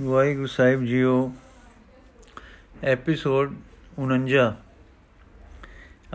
ਵਾਹਿਗੁਰੂ 0.00 0.46
ਸਾਹਿਬ 0.46 0.84
JIO, 0.84 1.32
episode 2.82 3.54
49 3.98 4.54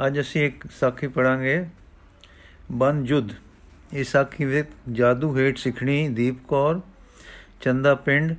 ਅੱਜ 0.08 0.20
ਅਸੀਂ 0.20 0.46
ਇੱਕ 0.46 0.66
ਸਾਖੀ 0.71 1.08
ਪੜਾਂਗੇ 1.08 1.66
ਬਨ 2.71 3.03
ਜੁਦ 3.03 3.31
ਇਸ 3.93 4.11
ਸਾਖੀ 4.11 4.45
ਵਿੱਚ 4.45 4.69
ਜਾਦੂ 4.92 5.37
ਹੇਠ 5.37 5.57
ਸਿੱਖਣੀ 5.57 6.09
ਦੀਪ 6.09 6.47
ਕੌਰ, 6.47 6.81
ਚੰਦਾ 7.61 7.95
ਪਿੰਡ, 7.95 8.36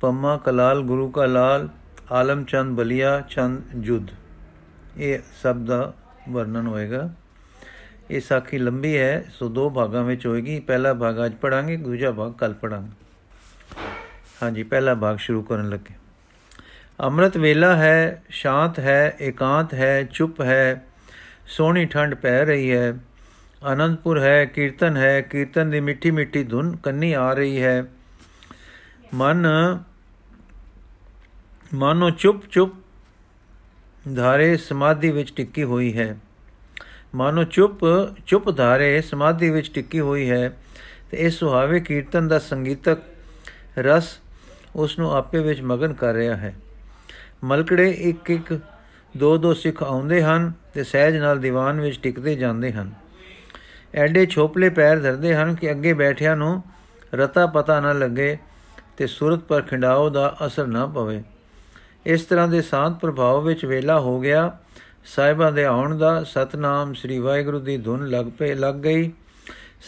ਪੰਮਾ 0.00 0.36
ਕਲਾਲ, 0.36 0.82
ਗੁਰੂ 0.82 1.10
ਕਾ 1.10 1.26
ਲਾਲ, 1.26 1.68
ਆਲਮ 2.12 2.44
ਚੰਦ 2.44 2.76
ਬਲੀਆ, 2.76 3.20
ਚੰਦ 3.20 3.62
ਜੁਦ 3.76 4.10
ਇਹ 4.96 5.18
ਸਭ 5.42 5.56
ਦਾ 5.56 5.94
ਵਰਣਨ 6.28 6.66
ਹੋਏਗਾ। 6.66 7.14
ਇਹ 8.10 8.20
ਸਾਖੀ 8.20 8.58
ਲੰਬੀ 8.58 8.98
ਹੈ, 8.98 9.24
ਸੋ 9.30 9.48
ਦੋ 9.48 9.70
ਭਾਗਾਂ 9.70 10.04
ਵਿੱਚ 10.04 10.26
ਹੋਏਗੀ। 10.26 10.60
ਪਹਿਲਾ 10.60 10.94
ਭਾਗ 10.94 11.26
ਅੱਜ 11.26 11.34
ਪੜਾਂਗੇ 11.34 11.76
ਦੂਜਾ 11.76 12.12
ਭਾਗ 12.12 12.32
ਕੱਲ 12.32 12.54
ਪੜਾਂਗੇ 12.54 13.07
ਹਾਂਜੀ, 14.42 14.62
ਪਹਿਲਾ 14.62 14.94
ਭਾਗ 14.94 15.16
ਸ਼ੁਰੂ 15.18 15.42
ਕਰਨ 15.42 15.68
ਲੱਗੇ। 15.68 15.94
ਅੰਮ੍ਰਿਤ 17.00 17.36
ਵੇਲਾ 17.36 17.74
ਹੈ, 17.76 18.22
ਸ਼ਾਂਤ 18.30 18.78
ਹੈ, 18.78 19.16
ਇਕਾਂਤ 19.20 19.74
ਹੈ, 19.74 20.02
ਚੁੱਪ 20.02 20.40
ਹੈ, 20.40 20.84
ਸੋਹਣੀ 21.46 21.86
ਠੰਡ 21.86 22.14
ਪੈ 22.14 22.44
ਰਹੀ 22.44 22.70
ਹੈ, 22.72 22.94
ਆਨੰਦਪੁਰ 23.62 24.18
ਹੈ, 24.18 24.44
ਕੀਰਤਨ 24.44 24.96
ਹੈ, 24.96 25.20
ਕੀਰਤਨ 25.20 25.70
ਦੀ 25.70 25.80
ਮਿੱਠੀ 25.80 26.10
ਮਿੱਠੀ 26.10 26.42
ਧੁਨ 26.44 26.76
ਕੰਨੀ 26.76 27.12
ਆ 27.12 27.32
ਰਹੀ 27.32 27.62
ਹੈ। 27.62 27.84
ਮਨ, 29.14 29.46
ਮਾਨੋ 31.74 32.10
ਚੁੱਪ 32.10 32.46
ਚੁੱਪ 32.50 32.74
ਧਾਰੇ 34.16 34.56
ਸਮਾਧੀ 34.56 35.10
ਵਿੱਚ 35.10 35.32
ਟਿੱਕੀ 35.36 35.62
ਹੋਈ 35.62 35.96
ਹੈ। 35.98 36.16
ਮਾਨੋ 37.14 37.44
ਚੁੱਪ 37.44 37.80
ਚੁੱਪ 38.26 38.50
ਧਾਰੇ 38.50 39.00
ਸਮਾਧੀ 39.00 39.50
ਵਿੱਚ 39.50 39.70
ਟਿੱਕੀ 39.74 40.00
ਹੋਈ 40.00 40.30
ਹੈ 40.30 40.48
ਤੇ 41.10 41.16
ਇਸ 41.16 41.38
ਸੁਹਾਵੇ 41.38 41.80
ਕੀਰਤਨ 41.80 42.28
ਦਾ 42.28 42.38
ਸੰਗੀਤਕ 42.38 42.98
ਰਸ 43.78 44.18
ਉਸ 44.76 44.98
ਨੂੰ 44.98 45.16
ਆਪੇ 45.16 45.38
ਵਿੱਚ 45.38 45.62
ਮਗਨ 45.62 45.92
ਕਰ 45.92 46.14
ਰਿਹਾ 46.14 46.36
ਹੈ। 46.36 46.54
ਮਲਕੜੇ 47.44 47.90
ਇੱਕ 47.90 48.30
ਇੱਕ 48.30 48.60
ਦੋ 49.16 49.36
ਦੋ 49.38 49.54
ਸਿੱਖ 49.54 49.82
ਆਉਂਦੇ 49.82 50.22
ਹਨ 50.22 50.52
ਤੇ 50.74 50.84
ਸਹਿਜ 50.84 51.16
ਨਾਲ 51.16 51.38
ਦੀਵਾਨ 51.38 51.80
ਵਿੱਚ 51.80 52.00
ਟਿਕਦੇ 52.02 52.34
ਜਾਂਦੇ 52.34 52.72
ਹਨ। 52.72 52.92
ਐਡੇ 53.94 54.26
ਛੋਪਲੇ 54.26 54.68
ਪੈਰ 54.68 55.00
ਧਰਦੇ 55.00 55.34
ਹਨ 55.34 55.54
ਕਿ 55.54 55.70
ਅੱਗੇ 55.70 55.92
ਬੈਠਿਆਂ 55.92 56.36
ਨੂੰ 56.36 56.62
ਰਤਾ 57.14 57.46
ਪਤਾ 57.46 57.80
ਨਾ 57.80 57.92
ਲੱਗੇ 57.92 58.38
ਤੇ 58.96 59.06
ਸੁਰਤ 59.06 59.38
ਪਰ 59.38 59.62
ਖਿੰਡਾਓ 59.62 60.10
ਦਾ 60.10 60.36
ਅਸਰ 60.46 60.66
ਨਾ 60.66 60.86
ਪਵੇ। 60.86 61.22
ਇਸ 62.06 62.22
ਤਰ੍ਹਾਂ 62.22 62.48
ਦੇ 62.48 62.62
ਸ਼ਾਂਤ 62.62 62.94
ਪ੍ਰਭਾਵ 63.00 63.44
ਵਿੱਚ 63.44 63.64
ਵੇਲਾ 63.64 64.00
ਹੋ 64.00 64.20
ਗਿਆ। 64.20 64.58
ਸਾਹਿਬਾਂ 65.04 65.52
ਦੇ 65.52 65.64
ਆਉਣ 65.64 65.98
ਦਾ 65.98 66.24
ਸਤਨਾਮ 66.24 66.94
ਸ੍ਰੀ 66.94 67.18
ਵਾਹਿਗੁਰੂ 67.18 67.60
ਦੀ 67.60 67.78
ਧੁਨ 67.78 68.06
ਲੱਗ 68.06 68.26
ਪਏ, 68.38 68.54
ਲੱਗ 68.54 68.74
ਗਈ। 68.74 69.12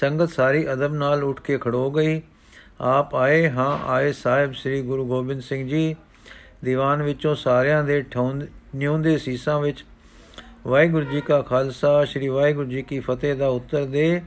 ਸੰਗਤ 0.00 0.30
ਸਾਰੀ 0.30 0.72
ਅਦਬ 0.72 0.94
ਨਾਲ 0.94 1.24
ਉੱਠ 1.24 1.40
ਕੇ 1.40 1.58
ਖੜੋ 1.58 1.90
ਗਈ। 1.90 2.22
ਆਪ 2.80 3.14
ਆਏ 3.14 3.50
ਹਾਂ, 3.50 3.78
ਆਏ 3.86 4.12
ਸਾਹਿਬ 4.12 4.54
ਸ੍ਰੀ 4.54 4.82
ਗੁਰੂ 4.82 5.06
ਗੋਬਿੰਦ 5.06 5.42
ਸਿੰਘ 5.42 5.68
ਜੀ। 5.68 5.96
ਦੀਵਾਨ 6.64 7.02
ਵਿੱਚੋਂ 7.02 7.34
ਸਾਰਿਆਂ 7.34 7.84
ਦੇ 7.84 8.04
ਨਿਉਂਦੇ 8.76 9.18
ਸੀਸਾਂ 9.18 9.60
ਵਿੱਚ 9.60 9.84
ਵਾਹਿਗੁਰੂ 10.66 11.04
ਜੀ 11.04 11.20
ਕਾ 11.20 11.42
ਖਾਲਸਾ, 11.42 12.04
ਸ੍ਰੀ 12.04 12.28
ਵਾਹਿਗੁਰੂ 12.28 12.70
ਜੀ 12.70 12.82
ਕੀ 12.82 13.00
ਫਤਿਹ 13.00 13.34
ਦਾ 13.34 13.48
ਉੱਤਰ 13.48 13.84
ਦੇ। 13.84 14.22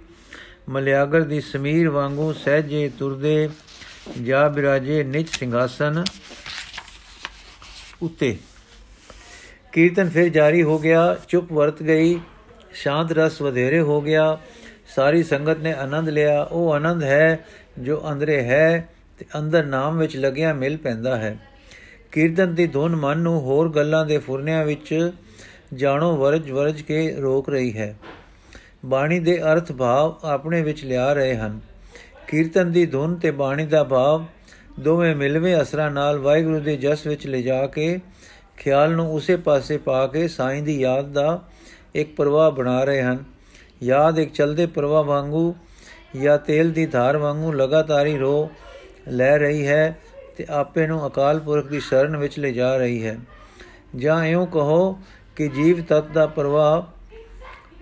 ਮਲਿਆਗਰ 0.70 1.22
ਦੀ 1.22 1.42
ਸਮੀਰ 1.42 1.90
ਵਾਂਗੂ 1.90 2.34
ਸਹਿਜੇ 2.34 2.92
ਤੁਰਦੇ 3.00 3.50
ਜਾ 4.24 4.48
ਬਿਰਾਜੇ 4.48 5.04
ਨਿਚ 5.04 5.30
ਸਿੰਘਾਸਨ 5.30 6.04
ਉਤੇ। 8.02 8.38
ਕੀਰਤਨ 9.72 10.10
ਫਿਰ 10.10 10.30
ਜਾਰੀ 10.30 10.64
ਹੋ 10.64 10.80
ਗਿਆ, 10.80 11.18
ਚੁੱਪ 11.28 11.52
ਵਰਤ 11.52 11.84
ਗਈ, 11.84 12.20
ਸ਼ਾਂਤ 12.74 13.12
ਰਸ 13.12 13.42
ਵਧੇਰੇ 13.42 13.80
ਹੋ 13.80 14.02
ਗਿਆ। 14.02 14.38
ਸਾਰੀ 14.96 15.24
ਸੰਗਤ 15.24 15.58
ਨੇ 15.58 15.74
ਆਨੰਦ 15.74 16.10
ਲਿਆ। 16.10 16.44
ਉਹ 16.44 16.74
ਆਨੰਦ 16.74 17.04
ਹੈ 17.04 17.46
ਜੋ 17.80 18.02
ਅੰਦਰੇ 18.12 18.44
ਹੈ 18.44 18.90
ਤੇ 19.20 19.26
ਅੰਦਰ 19.40 19.66
ਨਾਮ 19.66 19.98
ਵਿੱਚ 19.98 20.18
ਲੱਗਿਆ 20.18 20.54
ਮਿਲ 20.54 20.78
ਪੈਂਦਾ 20.78 21.16
ਹੈ। 21.16 21.38
ਕੀਰਤਨ 22.12 22.56
ਦੀ 22.56 22.68
ਧੁਨ 22.68 22.96
ਮਨ 22.96 23.18
ਨੂੰ 23.18 23.42
ਹੋਰ 23.42 23.70
ਗੱਲਾਂ 23.70 24.06
ਦੇ 24.06 24.18
ਫੁਰਨਿਆਂ 24.18 24.66
ਵਿੱਚ 24.66 25.12
ਜਾਣੋ 25.74 26.18
ਵਰਜ 26.18 26.52
ਵਰਜ 26.52 26.82
ਕੇ 26.82 27.16
ਰੋਕ 27.16 27.50
ਰਹੀ 27.50 27.78
ਹੈ। 27.78 27.96
ਬਾਣੀ 28.86 29.20
ਦੇ 29.20 29.42
ਅਰਥ 29.42 29.72
ਭਾਵ 29.72 30.20
ਆਪਣੇ 30.24 30.62
ਵਿੱਚ 30.62 30.86
ਲਿਆ 30.86 31.14
ਰਹੇ 31.14 31.36
ਹਨ। 31.36 31.60
ਕੀਰਤਨ 32.28 32.72
ਦੀ 32.72 32.86
ਧੁਨ 32.86 33.16
ਤੇ 33.16 33.32
ਬਾਣੀ 33.32 33.66
ਦਾ 33.66 33.84
ਭਾਵ 33.84 34.26
ਦੋਵੇਂ 34.80 35.16
ਮਿਲਵੇਂ 35.16 35.62
ਅਸਰਾਂ 35.62 35.92
ਨਾਲ 35.92 36.18
ਵਾਹਿਗੁਰੂ 36.18 36.60
ਦੇ 36.60 36.78
ਜਸ 36.78 37.08
ਵਿੱਚ 37.08 37.28
ਲਿਜਾ 37.28 37.68
ਕੇ 37.68 38.00
ਖਿਆਲ 38.58 38.92
ਨੂੰ 38.92 39.14
ਉਸੇ 39.14 39.36
ਪਾਸੇ 39.36 39.78
ਪਾ 39.78 40.08
ਕੇ 40.08 40.28
ਸਾਈਂ 40.28 40.64
ਦੀ 40.64 40.82
ਯਾਦ 40.82 41.14
ਦਾ 41.14 41.48
ਇੱਕ 41.96 42.16
ਪ੍ਰਵਾਹ 42.16 42.52
ਬਣਾ 42.52 42.84
ਰਹੇ 42.84 43.02
ਹਨ। 43.02 43.24
ਯਾਦ 43.84 44.20
ਇੱਕ 44.20 44.34
ਚਲਦੇ 44.34 44.66
ਪ੍ਰਵਾਹ 44.66 45.04
ਵਾਂਗੂ 45.04 45.56
ਜਾਂ 46.22 46.38
ਤੇਲ 46.38 46.72
ਦੀ 46.72 46.86
ਧਾਰ 46.86 47.18
ਵਾਂਗੂ 47.18 47.52
ਲਗਾਤਾਰੀ 47.52 48.18
ਰੋ 48.18 48.52
ਲੈ 49.08 49.38
ਰਹੀ 49.38 49.68
ਹੈ 49.68 49.98
ਤੇ 50.38 50.46
ਆਪੇ 50.50 50.88
ਨੂੰ 50.88 51.08
ਅਕਾਲ 51.08 51.40
ਪੁਰਖ 51.40 51.68
ਦੀ 51.68 51.80
ਸ਼ਰਨ 51.80 52.18
ਵਿੱਚ 52.18 52.40
ਲੈ 52.40 52.52
ਜਾ 52.52 52.78
ਰਹੀ 52.78 53.06
ਹੈ। 53.06 53.18
ਜਾਂ 53.96 54.26
ਇਉਂ 54.26 54.48
ਕਹੋ 54.48 55.00
ਕਿ 55.36 55.48
ਜੀਵ 55.48 55.84
ਤਤ 55.84 56.12
ਦਾ 56.12 56.26
ਪ੍ਰਵਾਹ 56.26 56.82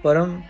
ਪਰਮ 0.03 0.41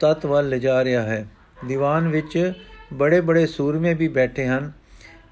ਤਤ 0.00 0.26
ਵੱਲ 0.26 0.48
ਲੈ 0.48 0.58
ਜਾ 0.58 0.84
ਰਿਹਾ 0.84 1.02
ਹੈ। 1.02 1.26
ਦੀਵਾਨ 1.68 2.08
ਵਿੱਚ 2.08 2.52
ਬੜੇ 2.92 3.20
ਬੜੇ 3.20 3.46
ਸੂਰਮੇ 3.46 3.94
ਵੀ 3.94 4.08
ਬੈਠੇ 4.08 4.46
ਹਨ। 4.46 4.72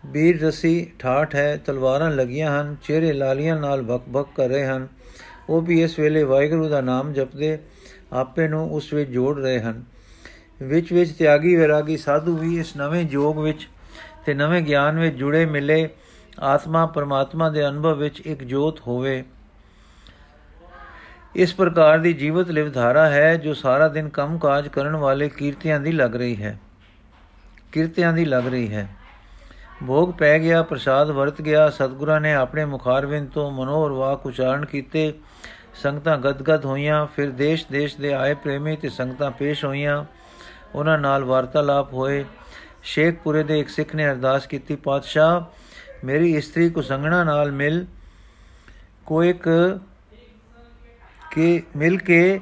ਵੀਰ 0.06 0.42
ਰਸੀ 0.42 0.92
ਠਾਠ 0.98 1.34
ਹੈ, 1.34 1.56
ਤਲਵਾਰਾਂ 1.56 2.10
ਲੱਗੀਆਂ 2.10 2.60
ਹਨ, 2.60 2.76
ਚਿਹਰੇ 2.82 3.12
ਲਾਲੀਆਂ 3.12 3.60
ਨਾਲ 3.60 3.82
ਬਕ-ਬਕ 3.82 4.28
ਕਰ 4.36 4.48
ਰਹੇ 4.48 4.66
ਹਨ। 4.66 4.88
ਉਹ 5.48 5.62
ਵੀ 5.62 5.82
ਇਸ 5.82 5.98
ਵੇਲੇ 5.98 6.22
ਵਾਹਿਗੁਰੂ 6.22 6.68
ਦਾ 6.68 6.80
ਨਾਮ 6.80 7.12
ਜਪਦੇ, 7.12 7.58
ਆਪੇ 8.12 8.48
ਨੂੰ 8.48 8.72
ਉਸ 8.72 8.92
ਵਿੱਚ 8.92 9.10
ਜੋੜ 9.10 9.40
ਰਹੇ 9.40 9.60
ਹਨ। 9.60 9.84
ਵਿੱਚ 10.62 10.92
ਵਿੱਚ 10.92 11.18
ਤਿਆਗੀ 11.18 11.56
ਵਿਰਾਗੀ 11.56 11.96
ਸਾਧੂ 11.96 12.36
ਵੀ 12.36 12.58
ਇਸ 12.58 12.76
ਨਵੇਂ 12.76 13.04
ਜੋਗ 13.04 13.38
ਵਿੱਚ 13.38 13.68
ਤੇ 14.26 14.34
ਨਵੇਂ 14.34 14.62
ਗਿਆਨ 14.62 14.98
ਵਿੱਚ 14.98 15.16
ਜੁੜੇ 15.16 15.46
ਮਿਲੇ। 15.46 15.88
ਆਤਮਾ 16.40 16.86
ਪਰਮਾਤਮਾ 16.86 17.50
ਦੇ 17.50 17.68
ਅਨੁਭਵ 17.68 17.98
ਵਿੱਚ 17.98 18.20
ਇੱਕ 18.20 18.44
ਜੋਤ 18.44 18.80
ਹੋਵੇ। 18.80 19.24
ਇਸ 21.34 21.54
ਪ੍ਰਕਾਰ 21.54 21.98
ਦੀ 21.98 22.12
ਜੀਵਤ 22.12 22.48
ਲਿਵਧਾਰਾ 22.48 23.10
ਹੈ 23.10 23.36
ਜੋ 23.36 23.54
ਸਾਰਾ 23.54 23.88
ਦਿਨ 23.88 24.08
ਕੰਮ-ਕਾਜ 24.08 24.68
ਕਰਨ 24.68 24.96
ਵਾਲੇ 24.96 25.28
ਕੀਰਤੀਆਂ 25.28 25.80
ਦੀ 25.80 25.92
ਲੱਗ 25.92 26.16
ਰਹੀ 26.16 26.42
ਹੈ। 26.42 26.60
ਕੀਰਤੀਆਂ 27.72 28.12
ਦੀ 28.12 28.24
ਲੱਗ 28.24 28.48
ਰਹੀ 28.48 28.74
ਹੈ। 28.74 28.88
ਭੋਗ 29.86 30.10
ਪੈ 30.10 30.38
ਗਿਆ, 30.38 30.62
ਪ੍ਰਸਾਦ 30.62 31.10
ਵਰਤ 31.10 31.42
ਗਿਆ, 31.42 31.70
ਸਤਿਗੁਰਾਂ 31.70 32.20
ਨੇ 32.20 32.34
ਆਪਣੇ 32.34 32.64
ਮੁਖਾਰਵਿੰਦ 32.64 33.30
ਤੋਂ 33.30 33.50
ਮਨੋਹਰ 33.50 33.92
ਵਾਕ 33.92 34.26
ਉਚਾਰਨ 34.26 34.64
ਕੀਤੇ। 34.64 35.14
ਸੰਗਤਾਂ 35.74 36.18
ਗਦਗਦ 36.18 36.64
ਹੋਈਆਂ, 36.64 37.06
ਫਿਰ 37.06 37.30
ਦੇਸ਼-ਦੇਸ਼ 37.30 37.96
ਦੇ 37.96 38.12
ਆਏ 38.12 38.34
ਪ੍ਰੇਮੀ 38.34 38.76
ਤੇ 38.76 38.88
ਸੰਗਤਾਂ 38.88 39.30
ਪੇਸ਼ 39.30 39.64
ਹੋਈਆਂ। 39.64 40.04
ਉਹਨਾਂ 40.74 40.98
ਨਾਲ 40.98 41.24
ਵਾਰਤਾਲਾਪ 41.24 41.92
ਹੋਏ। 41.92 42.24
ਸ਼ੇਖਪੁਰੇ 42.82 43.42
ਦੇ 43.42 43.60
ਇੱਕ 43.60 43.68
ਸਿੱਖ 43.68 43.94
ਨੇ 43.94 44.08
ਅਰਦਾਸ 44.08 44.46
ਕੀਤੀ, 44.46 44.76
ਪਾਤਸ਼ਾਹ, 44.76 45.42
ਮੇਰੀ 46.06 46.36
ਇਸਤਰੀ 46.36 46.70
ਕੋ 46.70 46.82
ਸੰਗਣਾ 46.82 47.24
ਨਾਲ 47.24 47.52
ਮਿਲ 47.52 47.86
ਕੋ 49.06 49.24
ਇੱਕ 49.24 49.78
ਕੇ, 51.30 51.62
ਮਿਲ 51.76 51.98
ਕੇ 51.98 52.40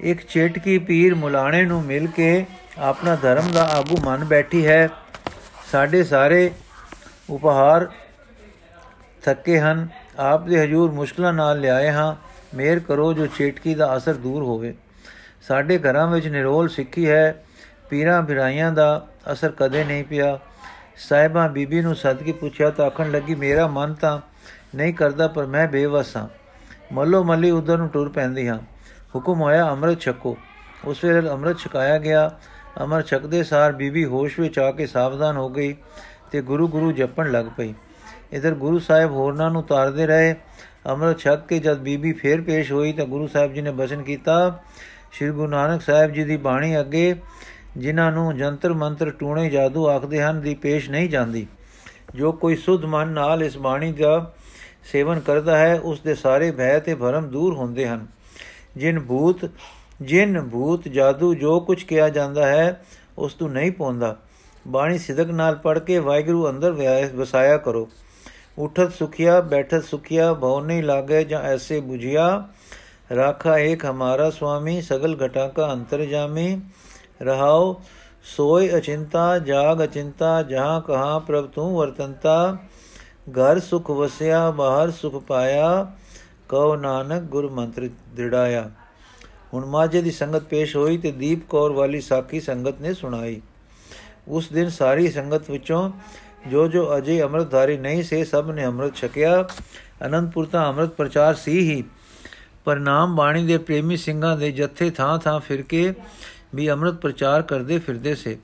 ਇੱਕ 0.00 0.20
ਚੇਟਕੀ 0.26 0.78
ਪੀਰ 0.78 1.14
ਮੁਲਾਣੇ 1.14 1.64
ਨੂੰ 1.64 1.82
ਮਿਲ 1.82 2.06
ਕੇ 2.06 2.46
ਆਪਣਾ 2.78 3.16
ਧਰਮ 3.16 3.52
ਦਾ 3.52 3.64
ਆਗੂ 3.64 3.96
ਮੰਨ 4.04 4.24
ਬੈਠੀ 4.24 4.66
ਹੈ। 4.66 4.88
ਸਾਡੇ 5.72 6.04
ਸਾਰੇ 6.04 6.50
ਉਪਹਾਰ 7.30 7.88
ਥੱਕੇ 9.24 9.60
ਹਨ। 9.60 9.88
ਆਪ 10.18 10.46
ਦੇ 10.46 10.64
ਹਜੂਰ 10.64 10.90
ਮੁਸ਼ਕਲਾਂ 10.90 11.32
ਨਾਲ 11.32 11.60
ਲਿਆਏ 11.60 11.90
ਹਾਂ। 11.90 12.16
ਮੇਰ 12.56 12.78
ਕਰੋ 12.78 13.12
ਜੋ 13.12 13.26
ਚੇਟਕੀ 13.26 13.74
ਦਾ 13.74 13.96
ਅਸਰ 13.96 14.14
ਦੂਰ 14.14 14.42
ਹੋਵੇ। 14.42 14.74
ਸਾਡੇ 15.42 15.78
ਘਰਾਂ 15.78 16.06
ਵਿੱਚ 16.06 16.26
ਨਿਰੋਲ 16.26 16.68
ਸਿੱਖੀ 16.68 17.10
ਹੈ। 17.10 17.44
ਪੀਰਾਂ 17.90 18.22
ਬਿਰਾਈਆਂ 18.22 18.72
ਦਾ 18.72 19.06
ਅਸਰ 19.32 19.52
ਕਦੇ 19.52 19.84
ਨਹੀਂ 19.84 20.04
ਪਿਆ। 20.04 20.38
ਸਾਹਿਬਾਂ 20.96 21.48
ਬੀਬੀ 21.48 21.80
ਨੂੰ 21.80 21.94
ਸਦਕੀ 21.94 22.32
ਪੁੱਛਿਆ 22.32 22.70
ਤਾਂ 22.70 22.86
ਆਖਣ 22.86 23.10
ਲੱਗੀ, 23.10 23.34
ਮੇਰਾ 23.34 23.66
ਮਨ 23.66 23.94
ਤਾਂ 23.94 24.20
ਨਹੀਂ 24.74 24.94
ਕਰਦਾ, 24.94 25.28
ਪਰ 25.28 25.46
ਮੈਂ 25.46 25.68
ਬੇਵਸ 25.68 26.16
ਹਾਂ। 26.16 26.28
ਮੱਲੋ 26.92 27.24
ਮੱਲੀ 27.24 27.50
ਉਧਰ 27.50 27.78
ਨੂੰ 27.78 27.88
ਟੁਰ 27.88 28.08
ਪੈਂਦੀ 28.08 28.48
ਹਾਂ। 28.48 28.58
ਹੁਕਮ 29.14 29.40
ਹੋਇਆ 29.40 29.70
ਅੰਮ੍ਰਿਤ 29.70 30.00
ਛਕੋ। 30.00 30.36
ਉਸ 30.84 31.04
ਵੇਲੇ 31.04 31.28
ਅੰਮ੍ਰਿਤ 31.28 31.58
ਛਕਾਇਆ 31.58 31.98
ਗਿਆ। 31.98 32.30
ਅਮਰ 32.84 33.02
ਛਕਦੇ 33.02 33.42
ਸਾਰ 33.42 33.72
ਬੀਬੀ 33.72 34.04
ਹੋਸ਼ 34.04 34.40
ਵਿੱਚ 34.40 34.58
ਆ 34.58 34.72
ਕੇ 34.72 34.86
ਸਾਵਧਾਨ 34.86 35.36
ਹੋ 35.36 35.48
ਗਈ 35.48 35.76
ਤੇ 36.30 36.42
ਗੁਰੂ 36.42 36.68
ਗੁਰੂ 36.68 36.92
ਜਪਣ 36.92 37.32
ਲੱਗ 37.32 37.46
ਪਈ। 37.56 37.74
ਇਧਰ 38.32 38.54
ਗੁਰੂ 38.54 38.78
ਸਾਹਿਬ 38.78 39.10
ਹੋਰਨਾਂ 39.10 39.50
ਨੂੰ 39.50 39.62
ਤਾਰਦੇ 39.62 40.06
ਰਹੇ। 40.06 40.36
ਅੰਮ੍ਰਿਤ 40.86 41.18
ਛਕ 41.18 41.46
ਕੇ 41.46 41.58
ਜਦ 41.58 41.78
ਬੀਬੀ 41.78 42.12
ਫੇਰ 42.12 42.40
ਪੇਸ਼ 42.40 42.72
ਹੋਈ 42.72 42.92
ਤਾਂ 42.92 43.04
ਗੁਰੂ 43.04 43.26
ਸਾਹਿਬ 43.26 43.54
ਜੀ 43.54 43.60
ਨੇ 43.60 43.70
ਬਚਨ 43.70 44.02
ਕੀਤਾ, 44.02 44.60
ਸ੍ਰੀ 45.12 45.30
ਗੁਰੂ 45.30 45.48
ਨਾਨਕ 45.48 45.82
ਸਾਹਿਬ 45.82 46.12
ਜੀ 46.12 46.24
ਦੀ 46.24 46.36
ਬਾਣੀ 46.36 46.80
ਅੱਗੇ 46.80 47.14
ਜਿਨ੍ਹਾਂ 47.76 48.12
ਨੂੰ 48.12 48.36
ਜੰਤਰ 48.36 48.72
ਮੰਤਰ 48.72 49.10
ਟੂਣੇ 49.10 49.50
ਜਾਦੂ 49.50 49.88
ਆਖਦੇ 49.88 50.22
ਹਨ 50.22 50.40
ਦੀ 50.40 50.54
ਪੇਸ਼ 50.54 50.90
ਨਹੀਂ 50.90 51.08
ਜਾਂਦੀ। 51.08 51.46
ਜੋ 52.14 52.32
ਕੋਈ 52.32 52.56
ਸੁਧ 52.56 52.84
ਮਨ 52.84 53.08
ਨਾਲ 53.08 53.42
ਇਸ 53.42 53.56
ਬਾਣੀ 53.58 53.92
ਦਾ 53.92 54.32
ਸੇਵਨ 54.92 55.20
ਕਰਦਾ 55.20 55.58
ਹੈ, 55.58 55.80
ਉਸ 55.80 56.00
ਦੇ 56.00 56.14
ਸਾਰੇ 56.14 56.50
ਭੈ 56.50 56.78
ਤੇ 56.78 56.94
ਭਰਮ 56.94 57.28
ਦੂਰ 57.28 57.54
ਹੁੰਦੇ 57.54 57.88
ਹਨ। 57.88 58.06
ਜਿਨ 58.76 59.00
ਭੂਤ 59.00 59.50
ਜਿਨ 60.02 60.48
ਭੂਤ 60.48 60.88
ਜਾਦੂ 60.88 61.34
ਜੋ 61.34 61.60
ਕੁਝ 61.60 61.82
ਕਿਹਾ 61.82 62.08
ਜਾਂਦਾ 62.08 62.46
ਹੈ, 62.46 62.84
ਉਸ 63.18 63.34
ਤੋਂ 63.34 63.48
ਨਹੀਂ 63.48 63.72
ਪਉਂਦਾ 63.72 64.16
ਬਾਣੀ 64.68 64.98
ਸਿਦਕ 64.98 65.30
ਨਾਲ 65.30 65.54
ਪੜ 65.54 65.78
ਕੇ 65.78 65.98
ਵਾਹਿਗੁਰੂ 65.98 66.48
ਅੰਦਰ 66.50 66.72
ਵਸਾਇਆ 67.14 67.56
ਕਰੋ। 67.56 67.88
ਉਠਤ 68.58 68.92
ਸੁਖਿਆ, 68.92 69.40
ਬੈਠਤ 69.40 69.84
ਸੁਖਿਆ, 69.84 70.32
ਭਉ 70.34 70.60
ਨਹੀਂ 70.60 70.82
ਲਾਗੇ 70.82 71.24
ਜਾਂ 71.24 71.42
ਐਸੇ 71.42 71.80
부ਝਿਆ 71.80 72.48
ਰਾਖਾ 73.16 73.58
ਏਕ 73.58 73.84
ਹਮਾਰਾ 73.84 74.30
ਸੁਆਮੀ 74.30 74.82
ਸਗਲ 74.82 75.16
ਘਟਾ 75.26 75.48
ਕਾ 75.48 75.72
ਅੰਤਰ 75.72 76.04
ਜਾਮੀ। 76.04 76.60
ਰਹਾਉ 77.22 77.74
ਸੋਇ 78.36 78.76
ਅਚਿੰਤਾ, 78.76 79.38
ਜਾਗ 79.38 79.84
ਅਚਿੰਤਾ, 79.84 80.42
ਜਹਾਂ 80.42 80.80
ਕਹਾ 80.80 81.18
ਪ੍ਰਭ 81.18 81.46
ਤੂੰ 81.46 81.76
ਵਰਤੰਤਾ, 81.76 82.56
ਘਰ 83.30 83.58
ਸੁਖ 83.58 83.90
ਵਸਿਆ, 83.90 84.50
ਬਾਹਰ 84.50 84.90
ਸੁਖ 84.90 85.22
ਪਾਇਆ, 85.24 85.92
ਕਉ 86.48 86.76
ਨਾਨਕ 86.76 87.22
ਗੁਰ 87.22 87.50
ਮੰਤਰ 87.50 87.88
ਦ੍ਰਿੜਾਇਆ। 88.14 88.70
ਹੁਣ 89.54 89.64
ਮਾਝੇ 89.64 90.02
ਦੀ 90.02 90.10
ਸੰਗਤ 90.10 90.42
ਪੇਸ਼ 90.42 90.76
ਹੋਈ 90.76 90.98
ਤੇ 90.98 91.12
ਦੀਪ 91.12 91.48
ਕੌਰ 91.48 91.72
ਵਾਲੀ 91.72 92.00
ਸਾਖੀ 92.00 92.40
ਸੰਗਤ 92.40 92.80
ਨੇ 92.80 92.94
ਸੁਣਾਈ। 92.94 93.40
ਉਸ 94.28 94.48
ਦਿਨ 94.48 94.68
ਸਾਰੀ 94.68 95.10
ਸੰਗਤ 95.10 95.50
ਵਿੱਚੋਂ 95.50 95.90
ਜੋ 96.48 96.66
ਜੋ 96.68 96.96
ਅਜੇ 96.96 97.22
ਅੰਮ੍ਰਿਤਧਾਰੀ 97.22 97.76
ਨਹੀਂ 97.76 98.02
ਸੇ, 98.02 98.24
ਸਭ 98.24 98.50
ਨੇ 98.50 98.66
ਅੰਮ੍ਰਿਤ 98.66 98.94
ਛਕਿਆ। 98.94 99.48
ਅਨੰਦਪੁਰ 100.06 100.46
ਤਾਂ 100.46 100.68
ਅੰਮ੍ਰਿਤ 100.68 100.90
ਪ੍ਰਚਾਰ 100.90 101.34
ਸੀ 101.34 101.58
ਹੀ, 101.60 101.84
ਪਰ 102.64 102.78
ਨਾਮ 102.78 103.16
ਬਾਣੀ 103.16 103.46
ਦੇ 103.46 103.58
ਪ੍ਰੇਮੀ 103.58 103.96
ਸਿੰਘਾਂ 103.96 104.36
ਦੇ 104.36 104.52
ਜੱਥੇ 104.52 104.90
ਥਾਂ 104.90 105.18
ਥਾਂ 105.18 105.40
ਫਿਰ 105.40 105.62
ਕੇ 105.62 105.92
ਵੀ 106.54 106.70
ਅੰਮ੍ਰਿਤ 106.70 106.94
ਪ੍ਰਚਾਰ 106.94 107.42
ਕਰਦੇ 107.42 107.78
ਫਿਰਦੇ 107.78 108.14
ਸੇ। 108.14 108.38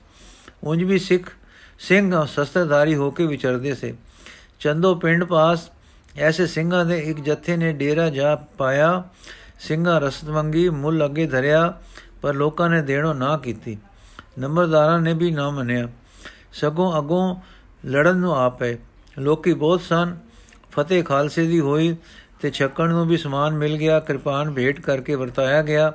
ਉਂਝ 0.63 0.83
ਵੀ 0.83 0.99
ਸਿੱਖ 0.99 1.31
ਸਿੰਘ 1.79 2.25
ਸ਼ਸਤਰਧਾਰੀ 2.25 2.95
ਹੋ 2.95 3.11
ਕੇ 3.11 3.25
ਵਿਚਰਦੇ 3.25 3.75
ਸੇ। 3.75 3.95
ਚੰਦੋ 4.59 4.95
ਪਿੰਡ 4.95 5.23
ਪਾਸ 5.23 5.69
ਐਸੇ 6.17 6.45
ਸਿੰਘਾਂ 6.45 6.85
ਦੇ 6.85 6.99
ਇੱਕ 6.99 7.19
ਜੱਥੇ 7.19 7.57
ਨੇ 7.57 7.73
ਡੇਰਾ 7.73 8.09
ਜਾ 8.09 8.35
ਪਾਇਆ। 8.35 9.03
ਸਿੰਘਾਂ 9.59 10.01
ਰਸਤ 10.01 10.25
ਮੰਗੀ 10.25 10.69
ਮੁੱਲ 10.69 11.05
ਅੱਗੇ 11.05 11.27
ਧਰਿਆ, 11.27 11.79
ਪਰ 12.21 12.33
ਲੋਕਾਂ 12.33 12.69
ਨੇ 12.69 12.81
ਦੇਣੋ 12.81 13.13
ਨਾ 13.13 13.37
ਕੀਤੀ। 13.37 13.77
ਨੰਬਰਦਾਰਾਂ 14.39 14.99
ਨੇ 14.99 15.13
ਵੀ 15.13 15.31
ਨਾ 15.31 15.49
ਮੰਨਿਆ। 15.49 15.87
ਸਗੋਂ 16.53 16.99
ਅਗੋਂ 16.99 17.35
ਲੜਨ 17.85 18.17
ਨੂੰ 18.17 18.35
ਆ 18.35 18.49
ਪਏ। 18.49 18.77
ਲੋਕੀ 19.19 19.53
ਬਹੁਤ 19.53 19.81
ਸਨ, 19.81 20.17
ਫਤਿਹ 20.71 21.03
ਖਾਲਸੇ 21.03 21.47
ਦੀ 21.47 21.59
ਹੋਈ 21.59 21.95
ਤੇ 22.41 22.51
ਛੱਕਣ 22.51 22.89
ਨੂੰ 22.89 23.07
ਵੀ 23.07 23.17
ਸਮਾਨ 23.17 23.53
ਮਿਲ 23.53 23.77
ਗਿਆ। 23.77 23.99
ਕਿਰਪਾਨ 23.99 24.51
ਭੇਟ 24.51 24.81
ਕਰਕੇ 24.81 25.15
ਵਰਤਾਇਆ 25.15 25.61
ਗਿਆ। 25.61 25.93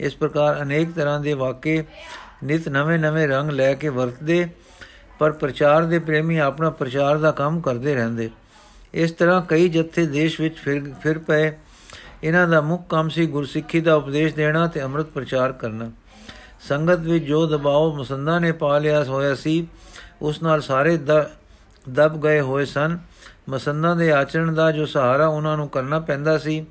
ਇਸ 0.00 0.16
ਪ੍ਰਕਾਰ 0.16 0.62
ਅਨੇਕ 0.62 0.92
ਤਰ੍ਹਾਂ 0.92 1.20
ਦੇ 1.20 1.32
ਵਾਕੇ 1.32 1.84
ਨਿਤ 2.44 2.68
ਨਵੇਂ-ਨਵੇਂ 2.68 3.28
ਰੰਗ 3.28 3.50
ਲੈ 3.50 3.74
ਕੇ 3.74 3.88
ਵਰਤਦੇ, 3.88 4.48
ਪਰ 5.18 5.32
ਪ੍ਰਚਾਰ 5.32 5.84
ਦੇ 5.84 5.98
ਪ੍ਰੇਮੀ 5.98 6.38
ਆਪਣਾ 6.38 6.70
ਪ੍ਰਚਾਰ 6.70 7.18
ਦਾ 7.18 7.30
ਕੰਮ 7.30 7.60
ਕਰਦੇ 7.60 7.94
ਰਹਿੰਦੇ। 7.94 8.30
ਇਸ 8.94 9.12
ਤਰ੍ਹਾਂ 9.12 9.42
ਕਈ 9.48 9.68
ਜੱਥੇ 9.68 10.06
ਦੇਸ਼ 10.06 10.40
ਵਿੱਚ 10.40 10.56
ਫਿਰ 10.56 10.92
ਫਿਰ 11.02 11.18
ਪਏ। 11.18 11.52
ਇਹਨਾਂ 12.24 12.48
ਦਾ 12.48 12.60
ਮੁੱਖ 12.60 12.88
ਕੰਮ 12.88 13.08
ਸੀ 13.08 13.26
ਗੁਰਸਿੱਖੀ 13.26 13.80
ਦਾ 13.80 13.94
ਉਪਦੇਸ਼ 13.94 14.34
ਦੇਣਾ 14.34 14.66
ਤੇ 14.66 14.82
ਅੰਮ੍ਰਿਤ 14.82 15.06
ਪ੍ਰਚਾਰ 15.06 15.52
ਕਰਨਾ। 15.52 15.90
ਸੰਗਤ 16.68 16.98
ਵਿੱਚ 16.98 17.24
ਜੋ 17.24 17.46
ਦਬਾਅ 17.46 17.96
ਮੁਸੰਦਾ 17.96 18.38
ਨੇ 18.38 18.52
ਪਾ 18.52 18.78
ਲਿਆ 18.78 19.04
ਹੋਇਆ 19.04 19.34
ਸੀ, 19.34 19.68
ਉਸ 20.22 20.42
ਨਾਲ 20.42 20.60
ਸਾਰੇ 20.60 20.96
ਦਬ 21.88 22.22
ਗਏ 22.24 22.40
ਹੋਏ 22.40 22.64
ਸਨ। 22.64 22.98
ਮਸੰਦਾਂ 23.48 23.96
ਦੇ 23.96 24.12
ਆਚਰਣ 24.12 24.54
ਦਾ 24.54 24.72
ਜੋ 24.72 24.86
ਸਹਾਰਾ 24.86 25.26
ਉਹਨਾਂ 25.26 25.56
ਨੂੰ 25.56 25.68
ਕਰਨਾ 25.68 26.00
ਪੈਂਦਾ 26.00 26.38
ਸੀ, 26.38 26.66